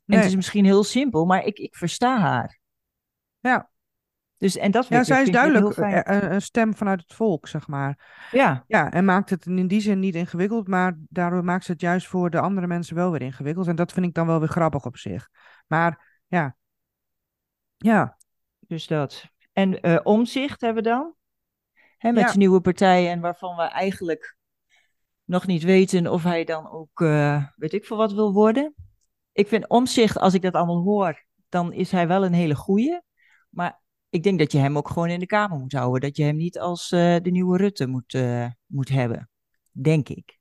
[0.05, 2.59] En het is misschien heel simpel, maar ik, ik versta haar.
[3.39, 3.69] Ja.
[4.37, 8.27] Dus, en dat ja, zij is duidelijk een, een, stem vanuit het volk, zeg maar.
[8.31, 8.63] Ja.
[8.67, 12.07] Ja, en maakt het in die zin niet ingewikkeld, maar daardoor maakt ze het juist
[12.07, 13.67] voor de andere mensen wel weer ingewikkeld.
[13.67, 15.29] En dat vind ik dan wel weer grappig op zich.
[15.67, 16.55] Maar ja.
[17.77, 18.17] Ja.
[18.59, 19.25] Dus dat.
[19.53, 21.13] En uh, omzicht hebben we dan?
[21.97, 22.27] Hè, met ja.
[22.27, 24.37] zijn nieuwe partij en waarvan we eigenlijk
[25.23, 28.75] nog niet weten of hij dan ook, uh, weet ik veel wat wil worden.
[29.31, 33.01] Ik vind omzicht, als ik dat allemaal hoor, dan is hij wel een hele goeie.
[33.49, 36.01] Maar ik denk dat je hem ook gewoon in de Kamer moet houden.
[36.01, 39.29] Dat je hem niet als uh, de nieuwe Rutte moet, uh, moet hebben.
[39.71, 40.39] Denk ik.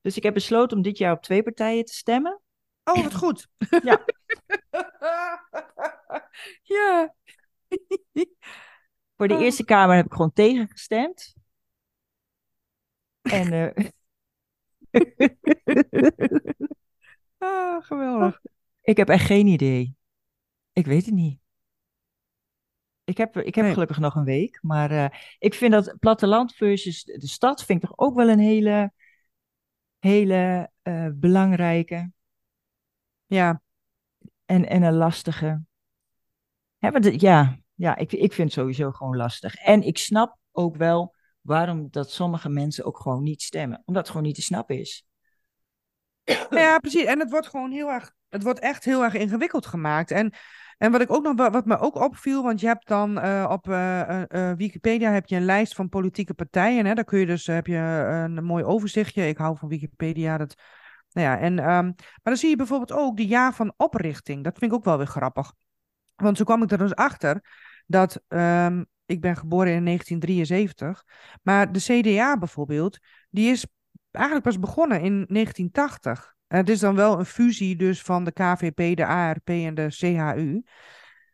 [0.00, 2.40] Dus ik heb besloten om dit jaar op twee partijen te stemmen.
[2.84, 3.48] Oh, wat goed.
[3.82, 4.04] Ja.
[6.74, 7.14] ja.
[9.16, 11.34] Voor de Eerste Kamer heb ik gewoon tegen gestemd.
[13.22, 13.88] En uh,
[17.38, 18.40] ah, geweldig.
[18.82, 19.96] Ik heb echt geen idee.
[20.72, 21.43] Ik weet het niet.
[23.04, 23.72] Ik heb, ik heb Nee.
[23.72, 27.88] gelukkig nog een week, maar eh, ik vind dat platteland versus de stad vind ik
[27.88, 28.92] toch ook wel een hele,
[29.98, 32.12] hele eh, belangrijke
[33.26, 33.62] Ja,
[34.44, 35.62] en, en een lastige.
[36.78, 39.54] Hè, want het- ja, ja ik, ik vind het sowieso gewoon lastig.
[39.54, 43.82] En ik snap ook wel waarom dat sommige mensen ook gewoon niet stemmen.
[43.84, 45.04] Omdat het gewoon niet te snappen is.
[46.50, 47.04] ja, precies.
[47.04, 50.10] En het wordt gewoon heel erg, het wordt echt heel erg ingewikkeld gemaakt.
[50.10, 50.32] En,
[50.84, 53.68] en wat ik ook nog, wat me ook opviel, want je hebt dan eh, op
[53.68, 56.86] eh, eh, Wikipedia heb je een lijst van politieke partijen.
[56.86, 56.94] Hè?
[56.94, 59.28] Daar kun je dus, heb je een mooi overzichtje.
[59.28, 60.38] Ik hou van Wikipedia.
[60.38, 60.54] Dat,
[61.12, 64.44] nou ja, en, ehm, maar dan zie je bijvoorbeeld ook de jaar van oprichting.
[64.44, 65.52] Dat vind ik ook wel weer grappig.
[66.14, 67.44] Want zo kwam ik er dus achter
[67.86, 71.04] dat ehm, ik ben geboren in 1973,
[71.42, 72.98] maar de CDA bijvoorbeeld,
[73.30, 73.66] die is
[74.10, 76.33] eigenlijk pas begonnen in 1980.
[76.54, 79.86] En het is dan wel een fusie dus van de KVP, de ARP en de
[79.88, 80.62] CHU.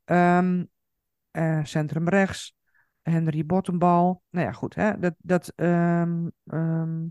[0.04, 0.64] Ehm
[1.30, 2.56] eh, Centrum Rechts,
[3.02, 4.22] Henry Bottenbal.
[4.30, 7.06] Nou ja, goed, hè, dat, dat, ehm, ehm,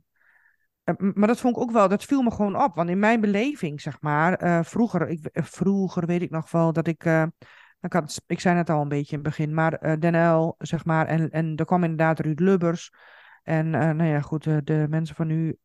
[0.84, 2.76] eh, maar dat vond ik ook wel, dat viel me gewoon op.
[2.76, 6.74] Want in mijn beleving, zeg maar, eh, vroeger, ik, eh, vroeger weet ik nog wel
[6.74, 7.26] dat ik, eh,
[7.82, 7.94] ik,
[8.28, 11.30] ik zei het al een beetje in het begin, maar eh Den zeg maar, en,
[11.30, 12.92] en er kwam inderdaad Ruud Lubbers.
[13.50, 15.58] En eh, nou ja, goed, eh, de mensen van nu,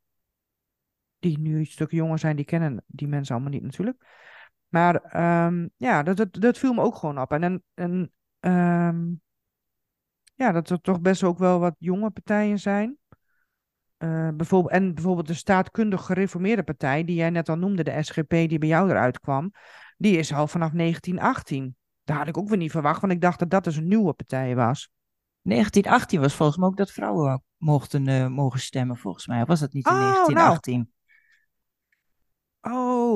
[1.24, 4.04] die nu een stuk jonger zijn, die kennen die mensen allemaal niet natuurlijk.
[4.68, 7.32] Maar ehm, ja, dat, dat, dat viel me ook gewoon op.
[7.32, 7.62] En,
[8.40, 9.12] ehm,
[10.34, 12.98] ja, dat er toch best ook wel wat jonge partijen zijn.
[13.96, 18.30] Eh, bijvoorbeeld, en bijvoorbeeld de staatkundig gereformeerde partij, die jij net al noemde, de SGP,
[18.30, 19.52] die bij jou eruit kwam,
[19.96, 21.76] die is al vanaf 1918.
[22.04, 24.12] Daar had ik ook weer niet verwacht, want ik dacht dat dat dus een nieuwe
[24.12, 24.90] partij was.
[25.42, 29.44] 1918 was volgens mij ook dat vrouwen mochten eh, mogen stemmen, volgens mij.
[29.44, 30.84] Was dat niet in Oh, nou.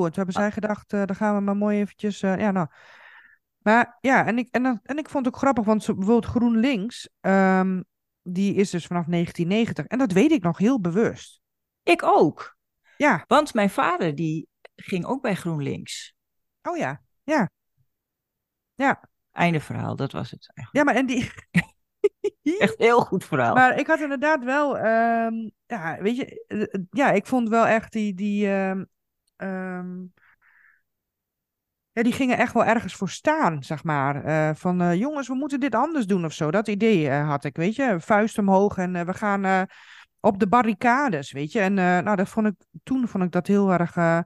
[0.01, 0.05] 1918?
[0.05, 2.67] En toen hebben zij gedacht, eh dan gaan we maar mooi eventjes, eh, ja nou.
[3.57, 7.09] Maar ja, en ik, en, dan- en ik vond het ook grappig, want bijvoorbeeld GroenLinks,
[7.21, 7.81] ehm,
[8.21, 9.85] die is dus vanaf 1990.
[9.85, 11.41] En dat weet ik nog heel bewust.
[11.83, 12.57] Ik ook.
[12.97, 16.15] Ja, Want mijn vader die ging ook bij GroenLinks.
[16.61, 17.49] oh ja, ja.
[18.75, 20.77] Ja, Einde verhaal, dat was het eigenlijk.
[20.77, 21.31] ja maar en die...
[22.59, 23.53] Echt heel goed verhaal.
[23.55, 27.91] Maar ik had inderdaad wel, ehm, ja, weet je, eh, ja, ik vond wel echt
[27.91, 28.83] die, die, ehm,
[29.39, 30.05] ehm,
[31.91, 34.23] ja, die gingen echt wel ergens voor staan, zeg maar.
[34.23, 36.51] Eh, van, eh, jongens, we moeten dit anders doen of zo.
[36.51, 39.67] Dat idee eh, had ik, weet je, vuist omhoog en we gaan
[40.19, 41.59] op de barricades, weet je.
[41.59, 44.23] En nou, dat vond ik, toen vond ik dat heel erg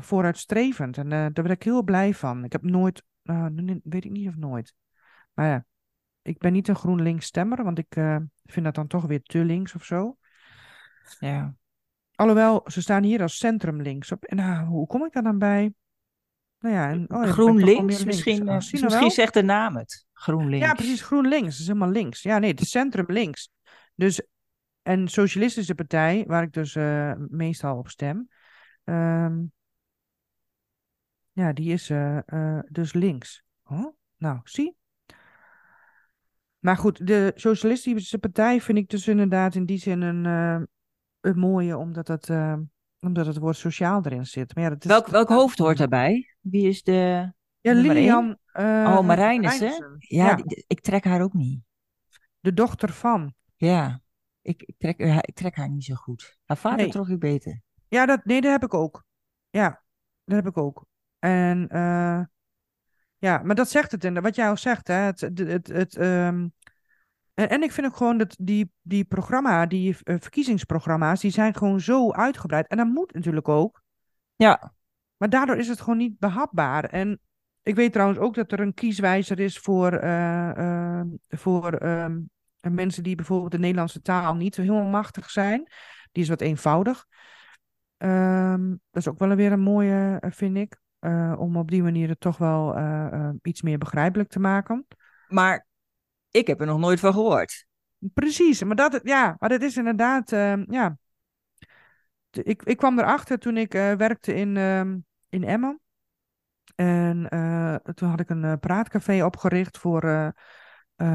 [0.00, 0.98] vooruitstrevend.
[0.98, 2.44] En daar ben ik heel blij van.
[2.44, 3.02] Ik heb nooit,
[3.82, 4.74] weet ik niet of nooit.
[5.32, 5.64] Maar ja,
[6.22, 7.94] ik ben niet een GroenLinks stemmer, want ik
[8.44, 10.16] vind dat dan toch weer te links of zo.
[11.18, 11.54] ja.
[12.16, 14.24] Alhoewel, ze staan hier als centrum links op.
[14.24, 15.72] En nou, hoe kom ik daar dan bij?
[16.58, 19.10] Nou ja, en, oh, GroenLinks, misschien, Ah, eh, misschien wel?
[19.10, 20.06] zegt de naam het.
[20.12, 20.66] GroenLinks.
[20.66, 21.50] Ja, precies, GroenLinks.
[21.50, 22.22] Dat is helemaal links.
[22.22, 23.50] Ja, nee, het is centrum links.
[23.94, 24.22] Dus,
[24.82, 28.28] en Socialistische Partij, waar ik dus eh, meestal op stem,
[28.84, 29.42] ehm,
[31.32, 33.44] ja, die is eh, dus links.
[33.64, 34.76] Oh, nou, zie.
[36.58, 40.68] Maar goed, de Socialistische Partij vind ik dus inderdaad in die zin een,
[41.26, 42.56] eh, een mooie, omdat het, eh,
[43.00, 44.54] omdat het woord sociaal erin zit.
[44.54, 46.36] Maar ja, dat is, Welk, welk hoofd hoort daarbij?
[46.40, 47.32] Wie is de...
[47.60, 47.72] Ja?
[47.72, 48.38] Lilian.
[48.52, 49.60] eh, oh, Marijnissen.
[49.66, 49.96] Marijnissen.
[49.98, 50.34] Ja, Ja.
[50.34, 51.60] die- ik trek haar ook niet.
[52.40, 53.34] De dochter van.
[53.56, 54.00] Ja,
[54.42, 56.38] ik, ik, trek, haar- ik trek haar niet zo goed.
[56.44, 56.88] Haar vader Nee.
[56.90, 57.60] trok ik beter.
[57.88, 59.04] Ja, dat, nee, dat heb ik ook.
[59.50, 59.82] Ja,
[60.24, 60.84] dat heb ik ook.
[61.18, 62.20] En eh,
[63.18, 65.96] ja, maar dat zegt het en wat jij al zegt, hè, het, het, het, het,
[65.96, 66.48] ehm,
[67.36, 71.54] en, en ik vind ook gewoon dat die, die programma, die eh, verkiezingsprogramma's, die zijn
[71.54, 72.66] gewoon zo uitgebreid.
[72.66, 73.82] En dat moet natuurlijk ook,
[74.36, 74.72] Ja,
[75.16, 76.84] maar daardoor is het gewoon niet behapbaar.
[76.84, 77.20] En
[77.62, 82.18] ik weet trouwens ook dat er een kieswijzer is voor, eh, ehm, voor ehm,
[82.60, 85.68] mensen die bijvoorbeeld de Nederlandse taal niet helemaal machtig zijn.
[86.12, 87.06] Die is wat eenvoudig.
[87.96, 90.76] Ehm, dat is ook wel weer een mooie, eh, vind ik.
[90.98, 94.86] eh, om op die manier het toch wel eh, eh, iets meer begrijpelijk te maken.
[95.28, 95.66] maar
[96.36, 97.66] ik heb er nog nooit van gehoord.
[97.98, 100.98] Precies, maar dat, ja, maar dat is inderdaad, ehm, ja.
[102.30, 105.80] Ik, ik kwam erachter toen ik eh, werkte in, ehm, in Emmen.
[106.74, 110.32] En eh, toen had ik een eh, praatcafé opgericht voor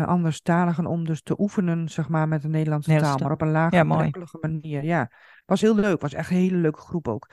[0.06, 3.72] anderstaligen om dus te oefenen, zeg maar, met de Nederlandse Nederlandse taal, maar op een
[3.72, 4.84] Ja, laagdrempelige manier.
[4.84, 5.12] Ja,
[5.46, 7.30] was heel leuk, was echt een hele leuke groep ook.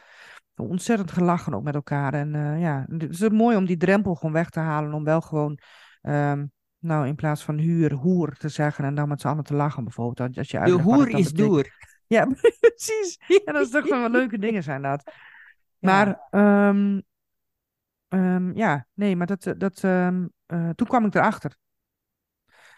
[0.56, 2.14] Ontzettend gelachen ook met elkaar.
[2.14, 5.58] En ja, het is mooi om die drempel gewoon weg te halen, om wel gewoon,
[6.00, 6.44] ehm,
[6.78, 9.84] nou, in plaats van huur, hoer te zeggen en dan met z'n allen te lachen
[9.84, 10.36] bijvoorbeeld.
[10.36, 11.66] Als je De hoer is door.
[12.06, 12.26] Ja,
[12.60, 13.18] precies.
[13.44, 15.12] En dat is toch wel leuke dingen zijn dat.
[15.78, 17.00] Maar ehm,
[18.08, 21.56] ehm, ja, nee, maar dat, dat, ehm, eh, toen kwam ik erachter.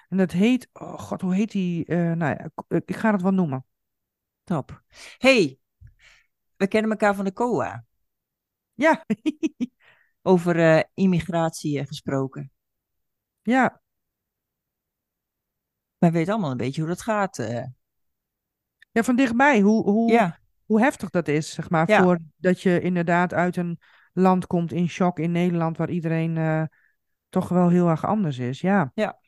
[0.08, 1.84] En dat heet, oh god, hoe heet die?
[1.84, 3.64] eh, nou ja, ik, ik ga het wel noemen.
[4.44, 4.82] Top.
[5.18, 5.58] hey,
[6.56, 7.84] we kennen elkaar van de COA.
[8.74, 9.04] Ja,
[10.22, 12.52] Over eh, immigratie eh, gesproken.
[13.42, 13.80] ja,
[16.00, 17.38] Wij weten allemaal een beetje hoe dat gaat.
[17.38, 17.64] eh.
[18.90, 19.60] ja, van dichtbij.
[19.60, 22.02] Hoe, hoe, ja, hoe heftig dat is, zeg maar, Ja.
[22.02, 23.78] voor dat je inderdaad uit een
[24.12, 26.62] land komt in shock in Nederland, waar iedereen eh,
[27.28, 28.60] toch wel heel erg anders is.
[28.60, 28.90] Ja.
[28.94, 29.18] Ja.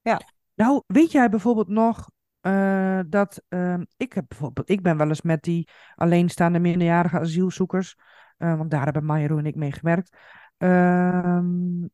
[0.00, 0.20] Ja.
[0.54, 2.10] Nou, weet jij bijvoorbeeld nog
[2.40, 7.96] eh, dat ehm, ik heb bijvoorbeeld, ik ben wel eens met die alleenstaande minderjarige asielzoekers,
[8.36, 10.16] want daar hebben Mairo en ik mee gewerkt,
[10.56, 11.84] ehm,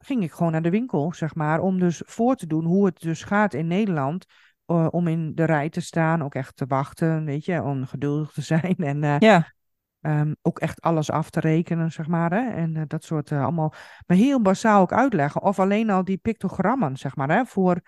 [0.00, 3.00] ging ik gewoon naar de winkel, zeg maar, om dus voor te doen hoe het
[3.00, 4.26] dus gaat in Nederland.
[4.66, 8.32] eh, om in de rij te staan, ook echt te wachten, weet je, om geduldig
[8.32, 9.52] te zijn en eh, ja,
[10.00, 13.72] ehm, ook echt alles af te rekenen, zeg maar, hè, en eh, dat soort allemaal,
[14.06, 17.80] maar heel basaal ook uitleggen, of alleen al die pictogrammen, zeg maar, hè, voor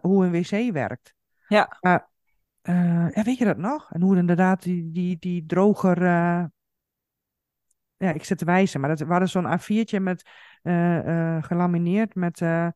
[0.00, 1.14] hoe een wc werkt.
[1.80, 2.08] ja.
[3.14, 3.92] Ja, weet je dat nog?
[3.92, 6.02] En hoe inderdaad die, die, die droger.
[7.96, 10.30] ja, ik zit te wijzen, maar dat waren zo'n A4'tje met
[11.40, 12.40] gelamineerd met.
[12.40, 12.68] eh,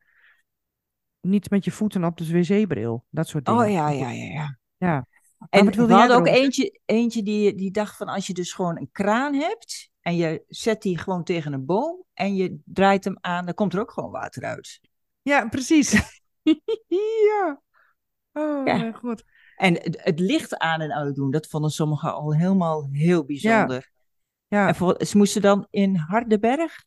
[1.21, 3.05] niet met je voeten op de wc-bril.
[3.11, 3.61] Dat soort dingen.
[3.65, 4.59] Oh ja, ja, ja, ja.
[4.77, 5.07] Ja.
[5.51, 8.89] En we hadden ook eentje, eentje die, die dacht van als je dus gewoon een
[8.93, 13.45] kraan hebt en je zet die gewoon tegen een boom en je draait hem aan,
[13.45, 14.81] dan komt er ook gewoon water uit.
[15.23, 15.91] Ja, precies.
[17.29, 17.63] ja.
[18.33, 18.77] Oh, Ja.
[18.77, 19.23] mijn god.
[19.57, 23.91] En het, het licht aan en uitdoen, dat vonden sommigen al helemaal heel bijzonder.
[24.47, 26.85] Ja, En voor, ze moesten dan in Hardenberg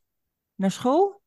[0.58, 1.22] naar school.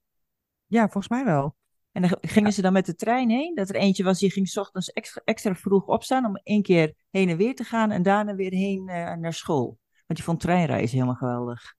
[0.67, 1.57] ja, volgens mij wel.
[1.93, 3.55] En dan gingen ze dan met de trein heen.
[3.55, 6.95] Dat er eentje was, die ging 's ochtends extra, extra vroeg opstaan om één keer
[7.11, 9.79] heen en weer te gaan en daarna weer heen eh, naar school.
[10.07, 11.75] Want die vond treinreizen helemaal geweldig.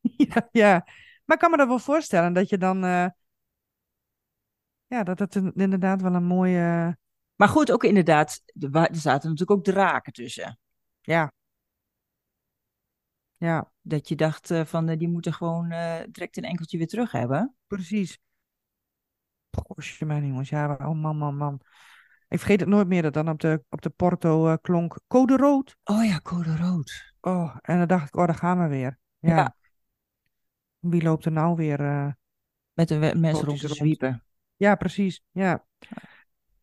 [0.16, 0.86] ja, ja.
[1.24, 2.84] Maar ik kan me dat wel voorstellen dat je dan.
[2.84, 3.06] eh,
[4.86, 6.96] ja, dat het inderdaad wel een mooie.
[7.36, 10.58] Maar goed, ook inderdaad, er er zaten natuurlijk ook draken tussen.
[11.00, 11.32] ja.
[13.36, 16.86] Ja, Dat je dacht eh, van, eh, die moeten gewoon eh, direct een enkeltje weer
[16.86, 17.54] terug hebben.
[17.66, 18.18] precies.
[19.50, 20.48] Gosh, mijn jongens.
[20.48, 21.60] Ja, oh man, man, man.
[22.28, 25.76] Ik vergeet het nooit meer dat dan op de, op de porto klonk code rood.
[25.84, 27.14] Oh ja, code rood.
[27.20, 28.98] Oh, en dan dacht ik, oh, daar gaan we weer.
[29.18, 29.36] Ja.
[29.36, 29.54] Ja.
[30.78, 31.78] Wie loopt er nou weer?
[32.72, 34.24] Met een mes Rood rond te zwiepen.
[34.56, 35.22] Ja, precies.
[35.30, 35.64] Ja.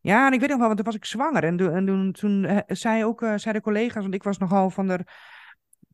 [0.00, 1.44] Ja, en ik weet nog wel, want toen was ik zwanger.
[1.44, 4.86] En, toen- en toen, toen zei ook, eh, zeiden collega's, want ik was nogal van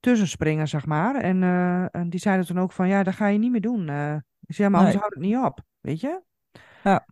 [0.06, 1.14] er tussenspringen, zeg maar.
[1.14, 3.86] En, eh, en die zeiden toen ook van, ja, dat ga je niet meer doen.
[3.86, 4.96] ja, maar anders Nee.
[4.96, 5.60] houdt het niet op.
[5.80, 6.22] Weet je?
[6.84, 7.06] Ja.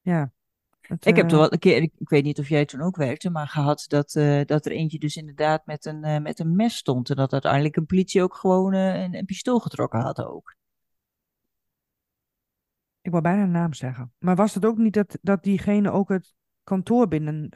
[0.00, 0.32] Ja.
[0.80, 2.80] Het, Ik heb eh, toch wel een keer, ik, ik weet niet of jij toen
[2.80, 4.10] ook werkte, maar gehad dat,
[4.46, 7.10] dat er eentje dus inderdaad met een, met een mes stond.
[7.10, 10.56] En dat uiteindelijk een politie ook gewoon een, een pistool getrokken had ook.
[13.00, 14.12] Ik wou bijna een naam zeggen.
[14.18, 17.48] Maar was het ook niet dat, dat diegene ook het kantoor binnen...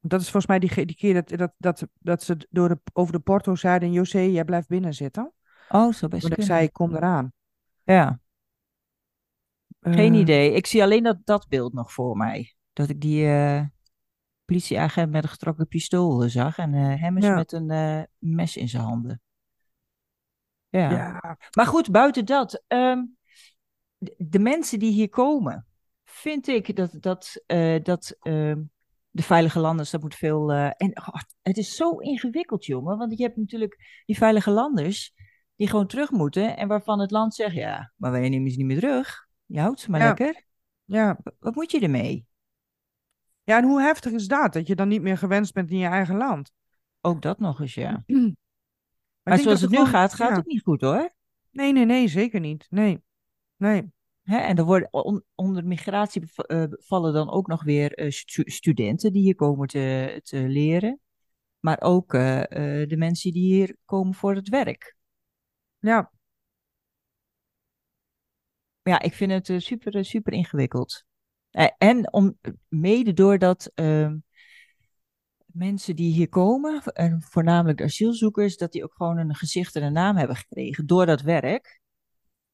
[0.00, 3.12] dat is volgens mij die, die keer dat, dat, dat, dat ze door de, over
[3.12, 3.92] de porto zeiden...
[3.92, 5.32] José, jij blijft binnen zitten.
[5.68, 7.32] Oh, zo best Toen ik zei, kom eraan.
[7.82, 8.20] Ja,
[9.80, 10.52] geen Eh, idee.
[10.52, 12.54] Ik zie alleen dat, dat beeld nog voor mij.
[12.72, 13.62] Dat ik die eh,
[14.44, 17.34] politieagent met een getrokken pistool eh, zag en eh, hem is Ja.
[17.34, 19.20] met een mes in zijn handen.
[20.68, 20.90] Ja.
[20.90, 23.04] Ja, Maar goed, buiten dat, ehm,
[23.96, 25.66] de, de mensen die hier komen,
[26.04, 27.42] vind ik dat, dat,
[27.82, 28.62] dat ehm,
[29.18, 30.52] de veilige landers, dat moet veel.
[30.52, 35.12] eh, en oh, het is zo ingewikkeld, jongen, want je hebt natuurlijk die veilige landers
[35.56, 38.66] die gewoon terug moeten en waarvan het land zegt: ja, maar wij nemen ze niet
[38.66, 39.26] meer terug.
[39.46, 40.06] Je houdt ze maar Ja.
[40.06, 40.42] lekker.
[40.84, 41.18] ja.
[41.38, 42.26] Wat moet je ermee?
[43.42, 44.52] Ja, en hoe heftig is dat?
[44.52, 46.52] Dat je dan niet meer gewenst bent in je eigen land.
[47.00, 48.04] Ook dat nog eens, ja.
[49.22, 50.36] Maar zoals het nu gewoon- gaat, gaat ja.
[50.36, 51.10] het niet goed hoor.
[51.50, 52.66] Nee, nee, nee, zeker niet.
[52.70, 53.02] Nee,
[53.56, 53.92] nee.
[54.28, 58.50] Hè, en er worden on- onder migratie eh, vallen dan ook nog weer eh, stu-
[58.50, 61.00] studenten die hier komen te, te leren.
[61.60, 62.42] Maar ook eh,
[62.88, 64.96] de mensen die hier komen voor het werk.
[65.78, 66.12] Ja,
[68.82, 71.04] ja, ik vind het super, super ingewikkeld.
[71.78, 74.16] En om, mede doordat ehm,
[75.46, 79.82] mensen die hier komen, en voornamelijk de asielzoekers, dat die ook gewoon een gezicht en
[79.82, 81.80] een naam hebben gekregen door dat werk.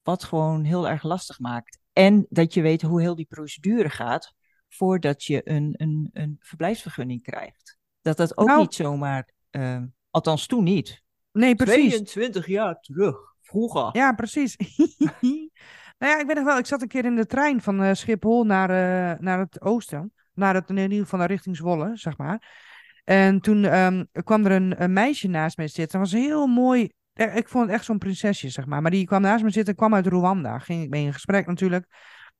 [0.05, 1.78] Wat gewoon heel erg lastig maakt.
[1.92, 4.34] En dat je weet hoe heel die procedure gaat
[4.68, 7.78] voordat je een, een, een verblijfsvergunning krijgt.
[8.02, 11.02] Dat dat ook Nou- niet zomaar, ehm, althans toen niet.
[11.32, 11.88] nee, precies.
[11.88, 13.88] 22 jaar terug, vroeger.
[13.92, 14.57] Ja, precies.
[15.98, 17.94] nou ja, ik weet nog wel, ik zat een keer in de trein van eh,
[17.94, 20.12] Schiphol naar, eh, naar het oosten.
[20.32, 22.62] naar het, in ieder geval naar richting Zwolle, zeg maar.
[23.05, 26.00] En toen ehm, kwam er een, een, meisje naast mij zitten.
[26.00, 26.92] Dat was heel mooi.
[27.14, 28.82] Eh, ik vond het echt zo'n prinsesje, zeg maar.
[28.82, 30.58] Maar die kwam naast me zitten, kwam uit Rwanda.
[30.58, 31.86] Ging ik mee in gesprek natuurlijk.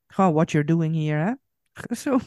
[0.07, 1.35] Gewoon, what you're doing here, hè?
[1.95, 2.19] Zo.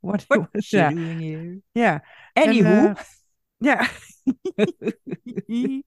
[0.00, 1.60] What, what you're doing here.
[1.72, 2.04] Ja.
[2.32, 2.70] Anywho.
[2.70, 2.94] En, uh,
[3.56, 3.88] ja.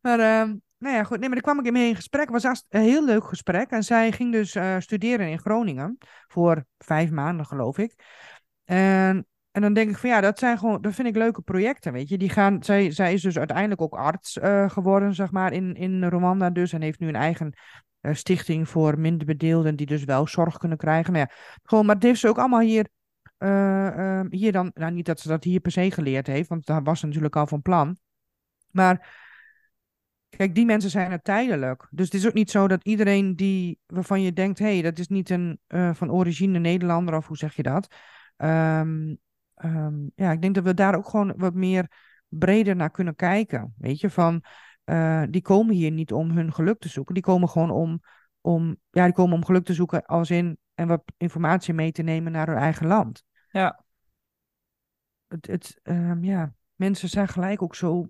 [0.00, 1.18] maar, uh, nou ja, goed.
[1.18, 2.30] Nee, maar daar kwam ik mee in gesprek.
[2.30, 3.70] Het was een heel leuk gesprek.
[3.70, 5.98] En zij ging dus uh, studeren in Groningen.
[6.26, 7.94] Voor vijf maanden, geloof ik.
[8.64, 9.26] En,
[9.56, 12.08] en dan denk ik van ja, dat zijn gewoon, dat vind ik leuke projecten, weet
[12.08, 12.18] je.
[12.18, 16.04] Die gaan, zij, zij is dus uiteindelijk ook arts uh, geworden, zeg maar, in, in
[16.04, 16.72] Rwanda dus.
[16.72, 17.52] En heeft nu een eigen
[18.00, 21.12] uh, stichting voor minder bedeelden die dus wel zorg kunnen krijgen.
[21.12, 22.88] Nou ja, gewoon, maar het heeft ze ook allemaal hier
[23.38, 26.82] uh, hier dan, nou niet dat ze dat hier per se geleerd heeft, want daar
[26.82, 27.96] was natuurlijk al van plan.
[28.70, 29.16] Maar
[30.28, 31.86] kijk, die mensen zijn er tijdelijk.
[31.90, 34.98] Dus het is ook niet zo dat iedereen die, waarvan je denkt, hé, hey, dat
[34.98, 35.60] is niet een
[35.94, 37.94] van origine Nederlander, of hoe zeg je dat?
[38.36, 39.18] Um,
[39.64, 41.90] um, ja, ik denk dat we daar ook gewoon wat meer
[42.28, 43.74] breder naar kunnen kijken.
[43.78, 44.44] Weet je, van
[44.84, 48.00] uh, die komen hier niet om hun geluk te zoeken, die komen gewoon om,
[48.40, 52.02] om, ja, die komen om geluk te zoeken als in en wat informatie mee te
[52.02, 53.24] nemen naar hun eigen land.
[53.50, 53.84] Ja.
[55.28, 58.08] Het, het, um, ja, mensen zijn gelijk ook zo,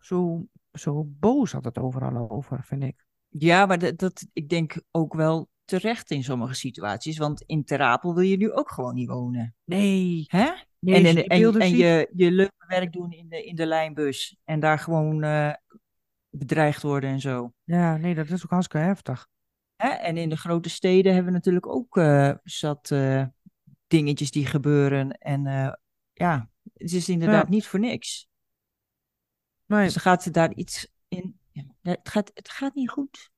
[0.00, 3.06] zo, zo boos altijd overal over, vind ik.
[3.28, 7.18] Ja, maar dat, dat, ik denk ook wel terecht in sommige situaties.
[7.18, 9.54] Want in Terapel wil je nu ook gewoon niet wonen.
[9.64, 10.24] Nee.
[10.26, 10.44] Hè?
[10.80, 14.36] En en, en, en je, je leuke werk doen in de, in de lijnbus.
[14.44, 15.52] En daar gewoon uh,
[16.28, 17.52] bedreigd worden en zo.
[17.64, 19.28] Ja, nee, dat is ook hartstikke heftig.
[19.76, 19.88] Hè?
[19.88, 23.24] En in de grote steden hebben we natuurlijk ook uh, zat uh,
[23.86, 25.10] dingetjes die gebeuren.
[25.10, 25.42] En
[26.12, 27.50] ja, het is inderdaad ja.
[27.50, 28.28] niet voor niks.
[29.66, 29.84] Nee.
[29.84, 31.38] Dus dan gaat ze daar iets in.
[31.50, 33.30] Ja, het, gaat, het gaat niet goed.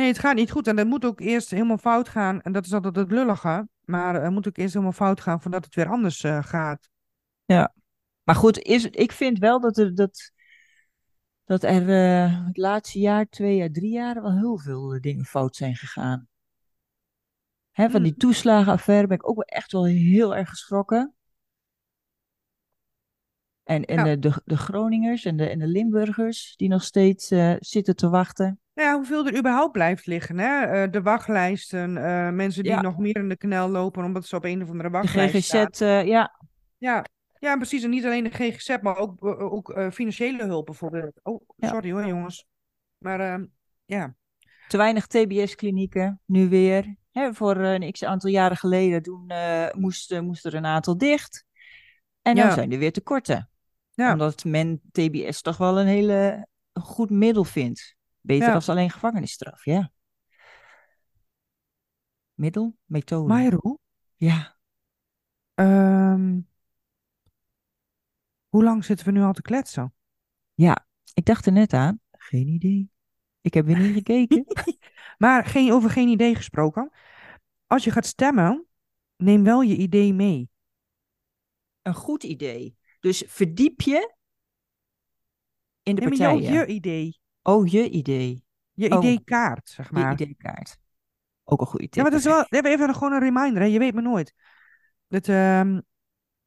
[0.00, 0.66] Nee, het gaat niet goed.
[0.66, 2.42] En dat moet ook eerst helemaal fout gaan.
[2.42, 3.68] En dat is altijd het lullige.
[3.84, 6.88] Maar het moet ook eerst helemaal fout gaan voordat het weer anders gaat.
[7.44, 7.74] Ja.
[8.22, 10.32] Maar goed, is, ik vind wel dat er, dat,
[11.44, 15.24] dat er uh, het laatste jaar, twee jaar, drie jaar wel heel veel uh, dingen
[15.24, 16.28] fout zijn gegaan.
[17.70, 21.14] Hè, van die toeslagenaffaire ben ik ook wel echt wel heel erg geschrokken.
[23.62, 24.04] En, en ja.
[24.04, 27.26] de, de, de, Groningers en de, en de Limburgers die nog steeds
[27.58, 28.60] zitten te wachten.
[28.80, 30.38] Nou ja, hoeveel er überhaupt blijft liggen.
[30.38, 30.84] Hè?
[30.84, 32.80] Uh, de wachtlijsten, uh, mensen die ja.
[32.80, 35.80] nog meer in de knel lopen omdat ze op een of andere wachtlijst de GGZ,
[36.08, 36.40] ja.
[36.78, 37.04] Ja,
[37.38, 37.82] ja, precies.
[37.82, 41.20] En niet alleen de GGZ, maar ook, ook uh, financiële hulp bijvoorbeeld.
[41.22, 42.46] Oh, sorry hoor jongens.
[42.98, 43.46] Maar uh,
[43.84, 44.14] ja.
[44.68, 46.96] Te weinig TBS-klinieken, nu weer.
[47.12, 51.44] Hè, voor een x aantal jaren geleden toen uh, moest, moest er een aantal dicht.
[52.22, 53.50] En dan zijn er weer tekorten.
[53.94, 54.12] Ja.
[54.12, 57.98] Omdat men TBS toch wel een hele goed middel vindt.
[58.20, 58.54] Beter ja.
[58.54, 59.92] als alleen gevangenisstraf, ja.
[62.34, 63.28] Middel, methode.
[63.28, 63.78] Mayro?
[64.16, 64.58] Ja.
[65.54, 66.48] Um,
[68.48, 69.94] hoe lang zitten we nu al te kletsen?
[70.54, 72.00] Ja, ik dacht er net aan.
[72.10, 72.90] Geen idee.
[73.40, 74.46] Ik heb weer niet gekeken.
[75.18, 76.90] maar geen, over geen idee gesproken.
[77.66, 78.66] Als je gaat stemmen,
[79.16, 80.50] neem wel je idee mee.
[81.82, 82.76] Een goed idee.
[83.00, 84.14] Dus verdiep je
[85.82, 86.52] in de neem partijen.
[86.52, 87.19] Je, je idee.
[87.50, 88.44] Oh, je idee.
[88.72, 90.16] Je oh, ideekaart, zeg maar.
[90.18, 90.78] Je ideekaart.
[91.44, 91.94] Ook een goede tip.
[91.94, 93.62] Ja, maar dat is wel even gewoon een reminder.
[93.62, 93.68] Hè?
[93.68, 94.34] Je weet me nooit.
[95.08, 95.82] Dat, um,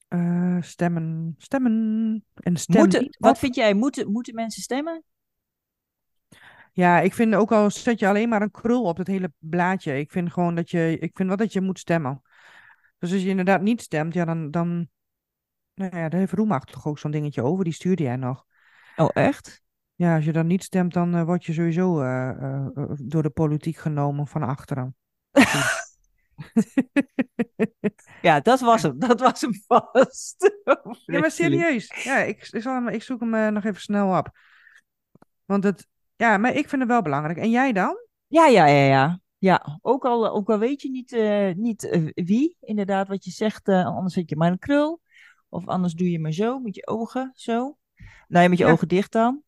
[0.10, 1.74] uh, stemmen, stemmen
[2.36, 2.90] en stemmen.
[2.90, 3.74] Moeten, wat vind jij?
[3.74, 5.04] Moeten, moeten mensen stemmen?
[6.72, 10.00] Ja, ik vind ook al zet je alleen maar een krul op het hele blaadje.
[10.00, 12.22] Ik vind gewoon dat je, ik vind wel dat je moet stemmen.
[12.98, 14.90] Dus als je inderdaad niet stemt, ja, dan, dan
[15.74, 17.64] nou ja, daar heeft Roemacht toch ook zo'n dingetje over.
[17.64, 18.46] Die stuurde jij nog.
[18.96, 19.64] Oh, echt?
[19.96, 22.66] Ja, als je dan niet stemt, dan uh, word je sowieso uh, uh,
[22.98, 24.96] door de politiek genomen van achteren.
[28.22, 29.00] ja, dat was hem.
[29.00, 30.52] Dat was hem vast.
[31.06, 32.04] ja, maar serieus.
[32.04, 34.38] Ja, ik, ik, zal hem, ik zoek hem nog even snel op.
[35.46, 37.38] Want het, ja, maar ik vind het wel belangrijk.
[37.38, 37.98] En jij dan?
[38.28, 39.22] Ja, ja, ja, ja.
[39.38, 41.12] Ja, ook al, ook al weet je niet,
[41.58, 45.02] niet wie, inderdaad, wat je zegt, anders zet je maar een krul.
[45.50, 47.78] Of anders doe je maar zo, met je ogen, zo.
[48.28, 48.72] Nou ja, met je ja.
[48.72, 49.44] ogen dicht dan.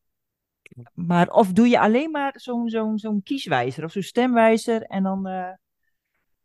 [0.93, 5.27] Maar of doe je alleen maar zo'n zo'n zo'n kieswijzer of zo'n stemwijzer en dan
[5.27, 5.51] uh,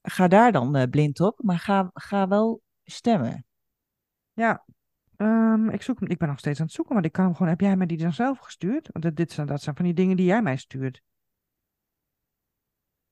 [0.02, 3.44] ga daar dan uh, blind op, maar ga, ga wel stemmen.
[4.32, 4.64] Ja,
[5.16, 7.60] um, ik, zoek, ik ben nog steeds aan het zoeken, maar ik kan gewoon, heb
[7.60, 8.88] jij me die dan zelf gestuurd?
[8.92, 11.02] Want dit, dit zijn, dat zijn van die dingen die jij mij stuurt.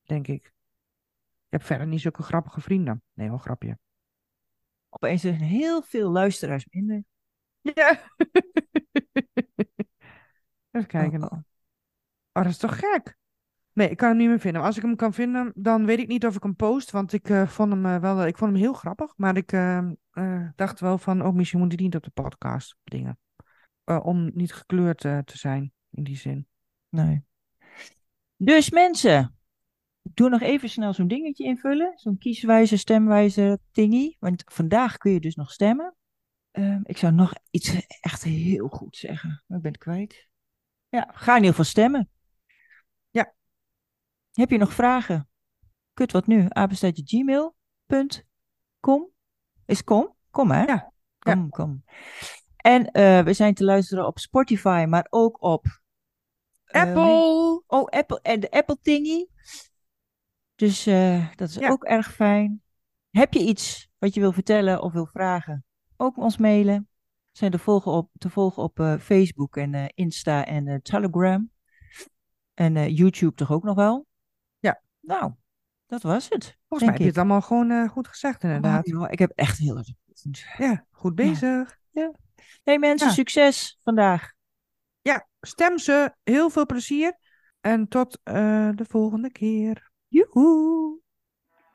[0.02, 0.46] Denk ik.
[1.46, 3.02] Ik heb verder niet zulke grappige vrienden.
[3.12, 3.78] Nee, wel grapje.
[4.88, 7.04] Opeens zijn heel veel luisteraars minder.
[7.60, 8.00] Ja.
[10.78, 11.22] Even kijken.
[11.22, 11.38] Oh, oh.
[12.32, 13.16] oh, dat is toch gek?
[13.72, 14.60] Nee, ik kan hem niet meer vinden.
[14.60, 16.90] Maar als ik hem kan vinden, dan weet ik niet of ik hem post.
[16.90, 19.12] Want ik, eh, vond, hem, eh, wel, ik vond hem heel grappig.
[19.16, 19.78] Maar ik eh,
[20.10, 23.18] eh, dacht wel van, oh, misschien moet hij niet op de podcast dingen.
[23.84, 26.46] Eh, om niet gekleurd eh, te zijn, in die zin.
[26.88, 27.24] Nee.
[28.36, 29.36] Dus mensen,
[30.02, 31.92] doe nog even snel zo'n dingetje invullen.
[31.96, 34.16] Zo'n kieswijzer, stemwijzer thingy.
[34.18, 35.94] Want vandaag kun je dus nog stemmen.
[36.50, 39.42] Ehm, ik zou nog iets echt heel goed zeggen.
[39.46, 40.27] Maar ik ben het kwijt.
[40.88, 42.10] Ja, ga in ieder geval stemmen.
[43.10, 43.32] Ja.
[44.32, 45.28] Heb je nog vragen?
[45.94, 46.46] Kut wat nu?
[46.48, 48.30] Apenstaatje gmail.com.
[49.66, 50.14] Is kom?
[50.30, 50.62] Kom hè?
[50.62, 50.92] Ja.
[51.18, 51.84] Kom, kom.
[52.56, 55.66] En eh, we zijn te luisteren op Spotify, maar ook op
[56.64, 57.62] eh, Apple!
[57.66, 59.28] Oh, Apple en de Apple thingy.
[60.54, 61.68] Dus eh, dat is Ja.
[61.70, 62.62] ook erg fijn.
[63.10, 65.64] Heb je iets wat je wil vertellen of wil vragen?
[65.96, 66.87] Ook ons mailen.
[67.38, 71.50] Zijn te volgen op, te volgen op eh, Facebook en eh, Insta en eh, Telegram.
[72.54, 74.06] En YouTube toch ook nog wel?
[74.58, 74.82] Ja.
[75.00, 75.32] Nou,
[75.86, 76.58] dat was het.
[76.68, 78.94] Volgens mij heb je het allemaal gewoon goed gezegd, inderdaad.
[78.94, 79.88] Oh, ik heb echt heel erg.
[80.56, 81.78] Ja, goed bezig.
[82.62, 83.14] Hey mensen, Ja.
[83.14, 84.32] succes vandaag.
[85.40, 86.14] Stem ze.
[86.22, 87.18] Heel veel plezier.
[87.60, 89.90] En tot de volgende keer.
[90.08, 90.98] Joehoe.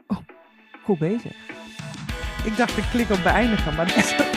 [0.07, 0.17] Oh,
[0.83, 1.47] goed bezig.
[2.45, 4.32] Ik dacht, ik klik op beëindigen, maar dat is...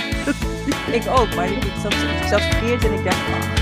[0.92, 1.94] Ik ook, maar ik, zat,
[2.28, 3.55] zat verkeerd en ik dacht, ah.